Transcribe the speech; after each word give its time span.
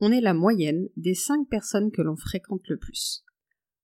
on 0.00 0.12
est 0.12 0.20
la 0.20 0.34
moyenne 0.34 0.88
des 0.96 1.14
cinq 1.14 1.48
personnes 1.48 1.90
que 1.90 2.02
l'on 2.02 2.16
fréquente 2.16 2.66
le 2.68 2.76
plus. 2.76 3.24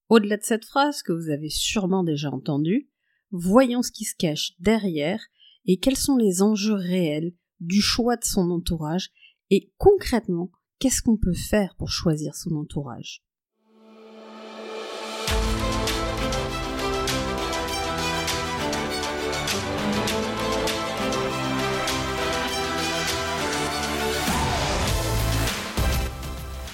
Au-delà 0.08 0.37
de 0.37 0.42
cette 0.42 0.64
phrase 0.64 1.02
que 1.02 1.12
vous 1.12 1.30
avez 1.30 1.48
sûrement 1.48 2.04
déjà 2.04 2.30
entendue, 2.30 2.88
voyons 3.30 3.83
ce 3.83 3.90
qui 3.90 4.04
se 4.04 4.14
cache 4.16 4.52
derrière 4.58 5.20
et 5.66 5.78
quels 5.78 5.96
sont 5.96 6.16
les 6.16 6.42
enjeux 6.42 6.74
réels 6.74 7.34
du 7.60 7.80
choix 7.80 8.16
de 8.16 8.24
son 8.24 8.50
entourage 8.50 9.11
et 9.50 9.72
concrètement 9.79 10.50
qu'est-ce 10.79 11.02
qu'on 11.02 11.16
peut 11.16 11.34
faire 11.34 11.74
pour 11.77 11.88
choisir 11.88 12.34
son 12.34 12.54
entourage? 12.56 13.23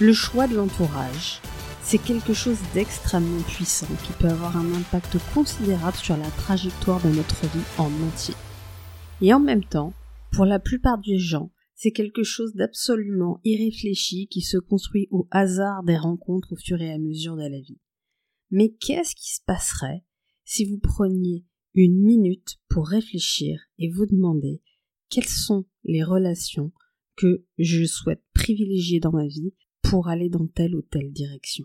Le 0.03 0.15
choix 0.15 0.49
de 0.49 0.57
l'entourage, 0.57 1.43
c'est 1.83 1.99
quelque 1.99 2.33
chose 2.33 2.57
d'extrêmement 2.73 3.43
puissant 3.43 3.95
qui 4.07 4.15
peut 4.15 4.29
avoir 4.29 4.57
un 4.57 4.73
impact 4.73 5.19
considérable 5.35 5.99
sur 5.99 6.17
la 6.17 6.31
trajectoire 6.31 7.03
de 7.03 7.11
notre 7.11 7.43
vie 7.43 7.65
en 7.77 7.93
entier. 8.09 8.35
Et 9.21 9.35
en 9.35 9.41
même 9.41 9.63
temps, 9.63 9.93
pour 10.33 10.47
la 10.47 10.59
plupart 10.59 10.97
des 10.97 11.19
gens, 11.19 11.53
c'est 11.75 11.91
quelque 11.91 12.23
chose 12.23 12.55
d'absolument 12.55 13.43
irréfléchi 13.45 14.27
qui 14.29 14.41
se 14.41 14.57
construit 14.57 15.07
au 15.11 15.29
hasard 15.31 15.83
des 15.83 15.99
rencontres 15.99 16.55
au 16.55 16.57
fur 16.57 16.81
et 16.81 16.91
à 16.91 16.99
mesure 16.99 17.37
de 17.37 17.43
la 17.47 17.61
vie. 17.61 17.79
Mais 18.51 18.71
qu'est-ce 18.71 19.15
qui 19.15 19.35
se 19.35 19.43
passerait 19.47 20.03
si 20.47 20.65
vous 20.65 20.79
preniez 20.79 21.45
une 21.75 22.03
minute 22.03 22.57
pour 22.71 22.89
réfléchir 22.89 23.61
et 23.79 23.91
vous 23.91 24.07
demander 24.07 24.63
quelles 25.11 25.29
sont 25.29 25.67
les 25.85 26.03
relations 26.03 26.73
que 27.17 27.45
je 27.59 27.85
souhaite 27.85 28.23
privilégier 28.33 28.99
dans 28.99 29.13
ma 29.13 29.27
vie 29.27 29.53
pour 29.83 30.09
aller 30.09 30.29
dans 30.29 30.47
telle 30.47 30.75
ou 30.75 30.83
telle 30.83 31.13
direction. 31.13 31.65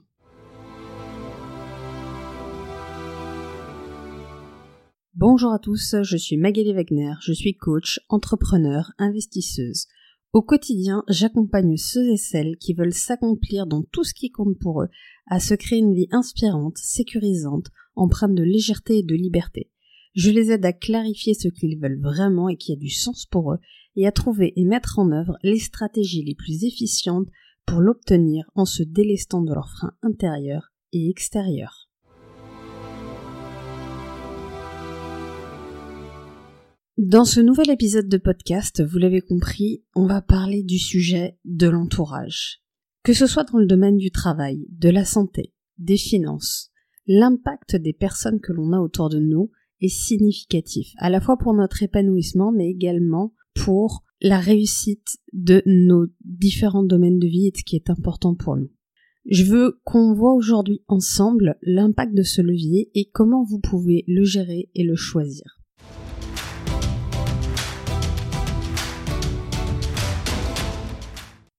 Bonjour 5.14 5.54
à 5.54 5.60
tous, 5.60 5.96
je 6.04 6.18
suis 6.18 6.36
Magali 6.36 6.74
Wagner, 6.74 7.14
je 7.22 7.32
suis 7.32 7.56
coach, 7.56 8.02
entrepreneur, 8.10 8.92
investisseuse. 8.98 9.88
Au 10.34 10.42
quotidien, 10.42 11.04
j'accompagne 11.08 11.78
ceux 11.78 12.12
et 12.12 12.18
celles 12.18 12.58
qui 12.58 12.74
veulent 12.74 12.94
s'accomplir 12.94 13.68
dans 13.68 13.84
tout 13.84 14.04
ce 14.04 14.14
qui 14.14 14.30
compte 14.30 14.60
pour 14.60 14.82
eux, 14.82 14.90
à 15.28 15.40
se 15.40 15.54
créer 15.54 15.80
une 15.80 15.94
vie 15.94 16.10
inspirante, 16.12 16.78
sécurisante, 16.78 17.68
empreinte 17.96 18.36
de 18.36 18.44
légèreté 18.44 18.98
et 18.98 19.04
de 19.04 19.16
liberté. 19.16 19.72
Je 20.14 20.32
les 20.32 20.52
aide 20.52 20.66
à 20.66 20.74
clarifier 20.74 21.34
ce 21.34 21.48
qu'ils 21.48 21.80
veulent 21.80 22.02
vraiment 22.02 22.50
et 22.50 22.58
qui 22.58 22.74
a 22.74 22.76
du 22.76 22.90
sens 22.90 23.26
pour 23.26 23.54
eux, 23.54 23.60
et 23.96 24.06
à 24.06 24.12
trouver 24.12 24.52
et 24.58 24.66
mettre 24.66 25.00
en 25.00 25.12
œuvre 25.14 25.38
les 25.44 25.60
stratégies 25.60 26.24
les 26.24 26.36
plus 26.36 26.66
efficientes 26.66 27.30
pour 27.66 27.82
l'obtenir 27.82 28.50
en 28.56 28.66
se 28.66 28.84
délestant 28.84 29.42
de 29.42 29.54
leurs 29.54 29.70
freins 29.70 29.94
intérieurs 30.02 30.72
et 30.92 31.10
extérieurs. 31.10 31.90
Dans 36.98 37.26
ce 37.26 37.42
nouvel 37.42 37.70
épisode 37.70 38.08
de 38.08 38.18
podcast, 38.18 38.82
vous 38.82 39.00
l'avez 39.00 39.20
compris, 39.20 39.84
on 39.96 40.08
va 40.08 40.22
parler 40.22 40.64
du 40.64 40.80
sujet 40.80 41.38
de 41.44 41.68
l'entourage. 41.68 42.62
Que 43.04 43.12
ce 43.12 43.28
soit 43.28 43.44
dans 43.52 43.58
le 43.58 43.68
domaine 43.68 43.98
du 43.98 44.12
travail, 44.12 44.66
de 44.70 44.90
la 44.90 45.04
santé, 45.04 45.54
des 45.78 45.98
finances, 45.98 46.72
l'impact 47.06 47.76
des 47.76 47.92
personnes 47.92 48.40
que 48.40 48.54
l'on 48.54 48.72
a 48.72 48.80
autour 48.80 49.10
de 49.10 49.20
nous 49.20 49.52
est 49.82 49.90
significatif, 49.90 50.94
à 50.98 51.10
la 51.10 51.20
fois 51.20 51.38
pour 51.38 51.54
notre 51.54 51.84
épanouissement, 51.84 52.54
mais 52.54 52.70
également 52.70 53.34
pour 53.54 54.05
la 54.22 54.40
réussite 54.40 55.18
de 55.34 55.62
nos 55.66 56.08
différents 56.24 56.84
domaines 56.84 57.20
de 57.20 57.28
vie 57.28 57.48
et 57.48 57.54
ce 57.56 57.64
qui 57.64 57.76
est 57.76 57.90
important 57.90 58.36
pour 58.36 58.56
nous. 58.56 58.72
Je 59.28 59.44
veux 59.44 59.80
qu'on 59.84 60.14
voit 60.14 60.34
aujourd'hui 60.34 60.84
ensemble 60.88 61.58
l'impact 61.64 62.14
de 62.14 62.22
ce 62.22 62.42
levier 62.42 62.92
et 62.94 63.10
comment 63.10 63.44
vous 63.44 63.60
pouvez 63.60 64.04
le 64.08 64.24
gérer 64.24 64.70
et 64.76 64.84
le 64.84 64.96
choisir. 64.96 65.60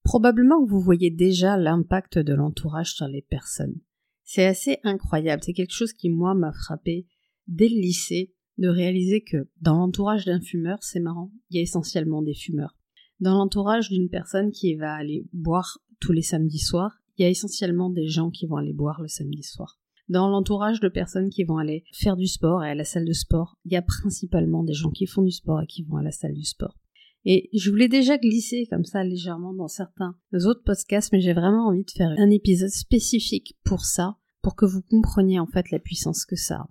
Probablement 0.04 0.64
que 0.64 0.70
vous 0.70 0.80
voyez 0.80 1.10
déjà 1.10 1.56
l'impact 1.56 2.18
de 2.18 2.32
l'entourage 2.32 2.94
sur 2.94 3.08
les 3.08 3.22
personnes. 3.22 3.80
C'est 4.22 4.46
assez 4.46 4.78
incroyable, 4.84 5.42
c'est 5.44 5.52
quelque 5.52 5.74
chose 5.74 5.92
qui 5.92 6.08
moi 6.08 6.34
m'a 6.34 6.52
frappé 6.52 7.06
dès 7.48 7.68
le 7.68 7.80
lycée 7.80 8.35
de 8.58 8.68
réaliser 8.68 9.22
que 9.22 9.48
dans 9.60 9.76
l'entourage 9.76 10.24
d'un 10.24 10.40
fumeur, 10.40 10.78
c'est 10.82 11.00
marrant, 11.00 11.32
il 11.50 11.56
y 11.56 11.58
a 11.58 11.62
essentiellement 11.62 12.22
des 12.22 12.34
fumeurs. 12.34 12.76
Dans 13.20 13.34
l'entourage 13.34 13.90
d'une 13.90 14.08
personne 14.08 14.50
qui 14.50 14.74
va 14.74 14.94
aller 14.94 15.26
boire 15.32 15.78
tous 16.00 16.12
les 16.12 16.22
samedis 16.22 16.58
soirs, 16.58 16.98
il 17.16 17.22
y 17.22 17.24
a 17.24 17.30
essentiellement 17.30 17.90
des 17.90 18.08
gens 18.08 18.30
qui 18.30 18.46
vont 18.46 18.56
aller 18.56 18.74
boire 18.74 19.00
le 19.00 19.08
samedi 19.08 19.42
soir. 19.42 19.78
Dans 20.08 20.28
l'entourage 20.28 20.80
de 20.80 20.88
personnes 20.88 21.30
qui 21.30 21.44
vont 21.44 21.58
aller 21.58 21.84
faire 21.92 22.16
du 22.16 22.26
sport 22.26 22.62
et 22.62 22.70
à 22.70 22.74
la 22.74 22.84
salle 22.84 23.06
de 23.06 23.12
sport, 23.12 23.56
il 23.64 23.72
y 23.72 23.76
a 23.76 23.82
principalement 23.82 24.62
des 24.62 24.74
gens 24.74 24.90
qui 24.90 25.06
font 25.06 25.22
du 25.22 25.32
sport 25.32 25.62
et 25.62 25.66
qui 25.66 25.82
vont 25.82 25.96
à 25.96 26.02
la 26.02 26.12
salle 26.12 26.34
du 26.34 26.44
sport. 26.44 26.76
Et 27.24 27.50
je 27.52 27.70
voulais 27.70 27.88
déjà 27.88 28.18
glisser 28.18 28.68
comme 28.70 28.84
ça 28.84 29.02
légèrement 29.02 29.52
dans 29.52 29.66
certains 29.66 30.14
autres 30.32 30.62
podcasts, 30.64 31.10
mais 31.12 31.20
j'ai 31.20 31.32
vraiment 31.32 31.66
envie 31.66 31.84
de 31.84 31.90
faire 31.90 32.14
un 32.18 32.30
épisode 32.30 32.70
spécifique 32.70 33.58
pour 33.64 33.80
ça, 33.84 34.16
pour 34.42 34.54
que 34.54 34.64
vous 34.64 34.82
compreniez 34.82 35.40
en 35.40 35.46
fait 35.48 35.72
la 35.72 35.80
puissance 35.80 36.24
que 36.24 36.36
ça 36.36 36.56
a. 36.56 36.68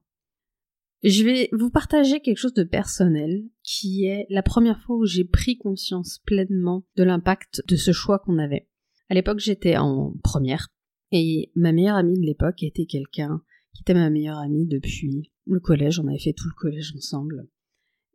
Je 1.03 1.23
vais 1.23 1.49
vous 1.51 1.69
partager 1.69 2.19
quelque 2.19 2.37
chose 2.37 2.53
de 2.53 2.63
personnel 2.63 3.43
qui 3.63 4.05
est 4.05 4.25
la 4.29 4.41
première 4.41 4.81
fois 4.81 4.97
où 4.97 5.05
j'ai 5.05 5.23
pris 5.23 5.57
conscience 5.57 6.19
pleinement 6.25 6.85
de 6.95 7.03
l'impact 7.03 7.63
de 7.67 7.75
ce 7.75 7.91
choix 7.91 8.19
qu'on 8.19 8.39
avait. 8.39 8.67
À 9.09 9.13
l'époque, 9.13 9.39
j'étais 9.39 9.77
en 9.77 10.13
première 10.23 10.69
et 11.11 11.51
ma 11.55 11.71
meilleure 11.71 11.95
amie 11.95 12.19
de 12.19 12.25
l'époque 12.25 12.63
était 12.63 12.85
quelqu'un 12.85 13.41
qui 13.73 13.81
était 13.81 13.93
ma 13.93 14.09
meilleure 14.09 14.39
amie 14.39 14.65
depuis 14.65 15.31
le 15.45 15.59
collège. 15.59 15.99
On 15.99 16.07
avait 16.07 16.19
fait 16.19 16.33
tout 16.33 16.47
le 16.47 16.55
collège 16.55 16.93
ensemble. 16.95 17.47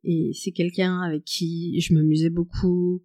Et 0.03 0.33
c'est 0.35 0.53
quelqu'un 0.53 1.01
avec 1.01 1.25
qui 1.25 1.81
je 1.81 1.95
m'amusais 1.95 2.31
beaucoup, 2.31 3.05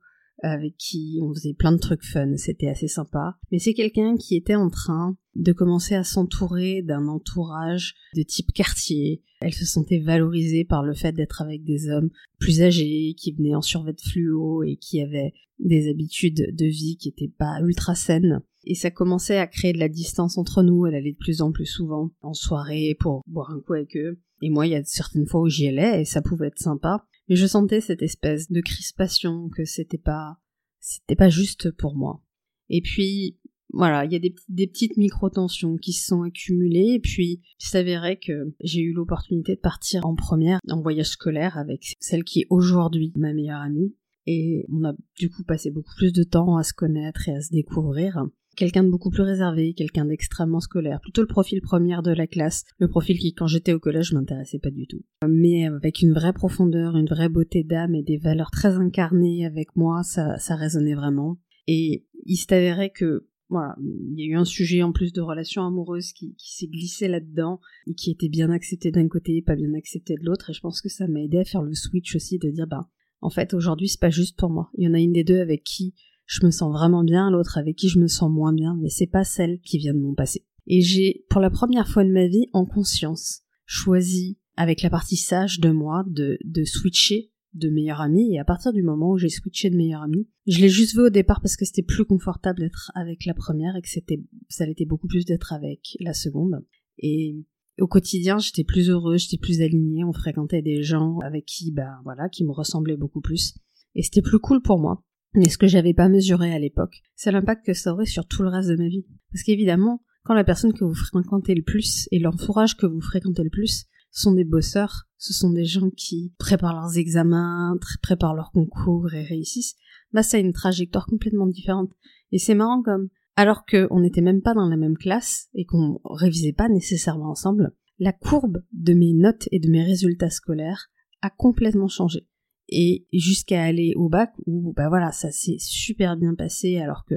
avec 0.51 0.77
qui 0.77 1.19
on 1.21 1.33
faisait 1.33 1.53
plein 1.53 1.71
de 1.71 1.77
trucs 1.77 2.03
fun, 2.03 2.37
c'était 2.37 2.67
assez 2.67 2.87
sympa. 2.87 3.37
Mais 3.51 3.59
c'est 3.59 3.73
quelqu'un 3.73 4.15
qui 4.17 4.35
était 4.35 4.55
en 4.55 4.69
train 4.69 5.17
de 5.35 5.51
commencer 5.51 5.95
à 5.95 6.03
s'entourer 6.03 6.81
d'un 6.81 7.07
entourage 7.07 7.95
de 8.15 8.23
type 8.23 8.51
quartier. 8.53 9.23
Elle 9.41 9.53
se 9.53 9.65
sentait 9.65 9.99
valorisée 9.99 10.63
par 10.63 10.83
le 10.83 10.93
fait 10.93 11.11
d'être 11.11 11.41
avec 11.41 11.63
des 11.63 11.89
hommes 11.89 12.09
plus 12.39 12.61
âgés, 12.61 13.15
qui 13.17 13.33
venaient 13.33 13.55
en 13.55 13.61
survêt 13.61 13.95
fluo 13.99 14.63
et 14.63 14.77
qui 14.77 15.01
avaient 15.01 15.33
des 15.59 15.89
habitudes 15.89 16.55
de 16.55 16.65
vie 16.65 16.97
qui 16.97 17.09
étaient 17.09 17.33
pas 17.37 17.59
ultra 17.61 17.95
saines. 17.95 18.41
Et 18.65 18.75
ça 18.75 18.91
commençait 18.91 19.37
à 19.37 19.47
créer 19.47 19.73
de 19.73 19.79
la 19.79 19.89
distance 19.89 20.37
entre 20.37 20.63
nous. 20.63 20.85
Elle 20.85 20.95
allait 20.95 21.13
de 21.13 21.17
plus 21.17 21.41
en 21.41 21.51
plus 21.51 21.67
souvent 21.67 22.11
en 22.21 22.33
soirée 22.33 22.95
pour 22.99 23.21
boire 23.27 23.51
un 23.51 23.59
coup 23.59 23.73
avec 23.73 23.95
eux. 23.95 24.19
Et 24.41 24.49
moi, 24.49 24.67
il 24.67 24.71
y 24.71 24.75
a 24.75 24.83
certaines 24.83 25.27
fois 25.27 25.41
où 25.41 25.49
j'y 25.49 25.67
allais 25.67 26.01
et 26.01 26.05
ça 26.05 26.21
pouvait 26.21 26.47
être 26.47 26.59
sympa. 26.59 27.05
Mais 27.29 27.35
je 27.35 27.47
sentais 27.47 27.81
cette 27.81 28.01
espèce 28.01 28.51
de 28.51 28.61
crispation 28.61 29.49
que 29.49 29.65
c'était 29.65 29.97
pas, 29.97 30.37
c'était 30.79 31.15
pas 31.15 31.29
juste 31.29 31.71
pour 31.71 31.95
moi. 31.95 32.21
Et 32.69 32.81
puis, 32.81 33.37
voilà, 33.69 34.05
il 34.05 34.11
y 34.11 34.15
a 34.15 34.19
des, 34.19 34.67
petites 34.67 34.97
micro-tensions 34.97 35.77
qui 35.77 35.93
se 35.93 36.05
sont 36.05 36.21
accumulées, 36.21 36.93
et 36.93 36.99
puis 36.99 37.41
il 37.59 37.65
s'avérait 37.65 38.17
que 38.17 38.53
j'ai 38.61 38.81
eu 38.81 38.93
l'opportunité 38.93 39.55
de 39.55 39.59
partir 39.59 40.05
en 40.05 40.15
première 40.15 40.59
en 40.69 40.81
voyage 40.81 41.09
scolaire 41.09 41.57
avec 41.57 41.95
celle 41.99 42.23
qui 42.23 42.41
est 42.41 42.47
aujourd'hui 42.49 43.11
ma 43.17 43.33
meilleure 43.33 43.61
amie, 43.61 43.95
et 44.27 44.65
on 44.69 44.85
a 44.85 44.93
du 45.17 45.29
coup 45.29 45.43
passé 45.43 45.71
beaucoup 45.71 45.93
plus 45.97 46.13
de 46.13 46.23
temps 46.23 46.57
à 46.57 46.63
se 46.63 46.73
connaître 46.73 47.27
et 47.27 47.35
à 47.35 47.41
se 47.41 47.51
découvrir 47.51 48.25
quelqu'un 48.55 48.83
de 48.83 48.89
beaucoup 48.89 49.09
plus 49.09 49.23
réservé, 49.23 49.73
quelqu'un 49.73 50.05
d'extrêmement 50.05 50.59
scolaire, 50.59 50.99
plutôt 51.01 51.21
le 51.21 51.27
profil 51.27 51.61
première 51.61 52.01
de 52.01 52.11
la 52.11 52.27
classe, 52.27 52.63
le 52.79 52.87
profil 52.87 53.19
qui 53.19 53.33
quand 53.33 53.47
j'étais 53.47 53.73
au 53.73 53.79
collège 53.79 54.13
m'intéressait 54.13 54.59
pas 54.59 54.71
du 54.71 54.87
tout. 54.87 55.03
Mais 55.27 55.65
avec 55.65 56.01
une 56.01 56.13
vraie 56.13 56.33
profondeur, 56.33 56.95
une 56.95 57.07
vraie 57.07 57.29
beauté 57.29 57.63
d'âme 57.63 57.95
et 57.95 58.03
des 58.03 58.17
valeurs 58.17 58.51
très 58.51 58.75
incarnées 58.75 59.45
avec 59.45 59.75
moi, 59.75 60.03
ça, 60.03 60.37
ça 60.39 60.55
résonnait 60.55 60.95
vraiment. 60.95 61.37
Et 61.67 62.05
il 62.25 62.37
s'est 62.37 62.55
avéré 62.55 62.89
que 62.89 63.27
voilà, 63.49 63.75
il 63.79 64.19
y 64.19 64.23
a 64.23 64.33
eu 64.33 64.35
un 64.35 64.45
sujet 64.45 64.81
en 64.81 64.91
plus 64.91 65.13
de 65.13 65.21
relations 65.21 65.65
amoureuses 65.65 66.13
qui, 66.13 66.33
qui 66.35 66.55
s'est 66.55 66.67
glissé 66.67 67.07
là-dedans 67.07 67.59
et 67.85 67.93
qui 67.93 68.09
était 68.09 68.29
bien 68.29 68.49
accepté 68.49 68.91
d'un 68.91 69.07
côté 69.07 69.37
et 69.37 69.41
pas 69.41 69.55
bien 69.55 69.73
accepté 69.75 70.15
de 70.15 70.25
l'autre. 70.25 70.49
Et 70.49 70.53
je 70.53 70.61
pense 70.61 70.81
que 70.81 70.89
ça 70.89 71.07
m'a 71.07 71.21
aidé 71.21 71.37
à 71.37 71.45
faire 71.45 71.61
le 71.61 71.75
switch 71.75 72.15
aussi 72.15 72.39
de 72.39 72.49
dire 72.49 72.67
bah 72.67 72.89
en 73.21 73.29
fait 73.29 73.53
aujourd'hui 73.53 73.87
c'est 73.87 73.99
pas 73.99 74.09
juste 74.09 74.37
pour 74.37 74.49
moi. 74.49 74.71
Il 74.77 74.85
y 74.85 74.87
en 74.87 74.93
a 74.93 74.99
une 74.99 75.13
des 75.13 75.23
deux 75.23 75.39
avec 75.39 75.63
qui 75.63 75.93
je 76.25 76.45
me 76.45 76.51
sens 76.51 76.71
vraiment 76.71 77.03
bien, 77.03 77.29
l'autre 77.29 77.57
avec 77.57 77.75
qui 77.75 77.89
je 77.89 77.99
me 77.99 78.07
sens 78.07 78.31
moins 78.31 78.53
bien, 78.53 78.77
mais 78.81 78.89
c'est 78.89 79.07
pas 79.07 79.23
celle 79.23 79.59
qui 79.59 79.77
vient 79.77 79.93
de 79.93 79.99
mon 79.99 80.13
passé. 80.13 80.45
Et 80.67 80.81
j'ai, 80.81 81.25
pour 81.29 81.41
la 81.41 81.49
première 81.49 81.87
fois 81.87 82.03
de 82.03 82.11
ma 82.11 82.27
vie, 82.27 82.47
en 82.53 82.65
conscience, 82.65 83.41
choisi, 83.65 84.37
avec 84.57 84.81
la 84.81 84.89
partie 84.89 85.17
sage 85.17 85.59
de 85.59 85.69
moi, 85.69 86.03
de, 86.07 86.37
de 86.43 86.63
switcher 86.63 87.31
de 87.53 87.69
meilleure 87.69 88.01
amie, 88.01 88.35
et 88.35 88.39
à 88.39 88.43
partir 88.45 88.73
du 88.73 88.83
moment 88.83 89.11
où 89.11 89.17
j'ai 89.17 89.29
switché 89.29 89.69
de 89.69 89.77
meilleure 89.77 90.01
amie, 90.01 90.27
je 90.45 90.59
l'ai 90.59 90.69
juste 90.69 90.93
vu 90.93 91.01
au 91.01 91.09
départ 91.09 91.41
parce 91.41 91.55
que 91.55 91.65
c'était 91.65 91.83
plus 91.83 92.05
confortable 92.05 92.59
d'être 92.59 92.91
avec 92.95 93.25
la 93.25 93.33
première 93.33 93.75
et 93.77 93.81
que 93.81 93.87
c'était, 93.87 94.21
ça 94.49 94.65
l'était 94.65 94.85
beaucoup 94.85 95.07
plus 95.07 95.23
d'être 95.23 95.53
avec 95.53 95.95
la 96.01 96.13
seconde. 96.13 96.65
Et 96.97 97.37
au 97.79 97.87
quotidien, 97.87 98.39
j'étais 98.39 98.63
plus 98.63 98.89
heureuse, 98.89 99.21
j'étais 99.21 99.41
plus 99.41 99.61
alignée, 99.61 100.03
on 100.03 100.11
fréquentait 100.11 100.61
des 100.61 100.83
gens 100.83 101.19
avec 101.19 101.45
qui, 101.45 101.71
bah, 101.71 101.99
voilà, 102.03 102.27
qui 102.27 102.43
me 102.43 102.51
ressemblaient 102.51 102.97
beaucoup 102.97 103.21
plus. 103.21 103.55
Et 103.95 104.03
c'était 104.03 104.21
plus 104.21 104.39
cool 104.39 104.61
pour 104.61 104.79
moi 104.79 105.03
Mais 105.35 105.49
ce 105.49 105.57
que 105.57 105.67
j'avais 105.67 105.93
pas 105.93 106.07
mesuré 106.07 106.53
à 106.53 106.59
l'époque, 106.59 107.01
c'est 107.15 107.31
l'impact 107.31 107.65
que 107.65 107.73
ça 107.73 107.91
aurait 107.93 108.05
sur 108.05 108.25
tout 108.25 108.41
le 108.41 108.49
reste 108.49 108.69
de 108.69 108.77
ma 108.77 108.87
vie. 108.87 109.05
Parce 109.31 109.43
qu'évidemment, 109.43 110.01
quand 110.23 110.33
la 110.33 110.45
personne 110.45 110.73
que 110.73 110.85
vous 110.85 110.95
fréquentez 110.95 111.53
le 111.53 111.61
plus 111.61 112.07
et 112.11 112.19
l'entourage 112.19 112.77
que 112.77 112.85
vous 112.85 113.01
fréquentez 113.01 113.43
le 113.43 113.49
plus 113.49 113.85
sont 114.11 114.33
des 114.33 114.45
bosseurs, 114.45 115.03
ce 115.17 115.33
sont 115.33 115.51
des 115.51 115.65
gens 115.65 115.89
qui 115.89 116.33
préparent 116.37 116.73
leurs 116.73 116.97
examens, 116.97 117.77
préparent 118.01 118.33
leurs 118.33 118.51
concours 118.51 119.13
et 119.13 119.23
réussissent, 119.23 119.75
bah 120.13 120.23
ça 120.23 120.37
a 120.37 120.39
une 120.39 120.53
trajectoire 120.53 121.05
complètement 121.05 121.47
différente. 121.47 121.91
Et 122.31 122.39
c'est 122.39 122.55
marrant 122.55 122.81
comme, 122.81 123.09
alors 123.35 123.65
qu'on 123.65 123.99
n'était 123.99 124.21
même 124.21 124.41
pas 124.41 124.53
dans 124.53 124.69
la 124.69 124.77
même 124.77 124.97
classe 124.97 125.49
et 125.53 125.65
qu'on 125.65 125.99
révisait 126.05 126.53
pas 126.53 126.69
nécessairement 126.69 127.31
ensemble, 127.31 127.73
la 127.99 128.13
courbe 128.13 128.63
de 128.71 128.93
mes 128.93 129.13
notes 129.13 129.49
et 129.51 129.59
de 129.59 129.69
mes 129.69 129.83
résultats 129.83 130.29
scolaires 130.29 130.87
a 131.21 131.29
complètement 131.29 131.89
changé. 131.89 132.25
Et 132.69 133.05
jusqu'à 133.13 133.63
aller 133.63 133.93
au 133.95 134.09
bac 134.09 134.31
où, 134.45 134.73
bah 134.75 134.89
voilà, 134.89 135.11
ça 135.11 135.31
s'est 135.31 135.57
super 135.59 136.17
bien 136.17 136.33
passé 136.33 136.77
alors 136.77 137.05
que 137.05 137.15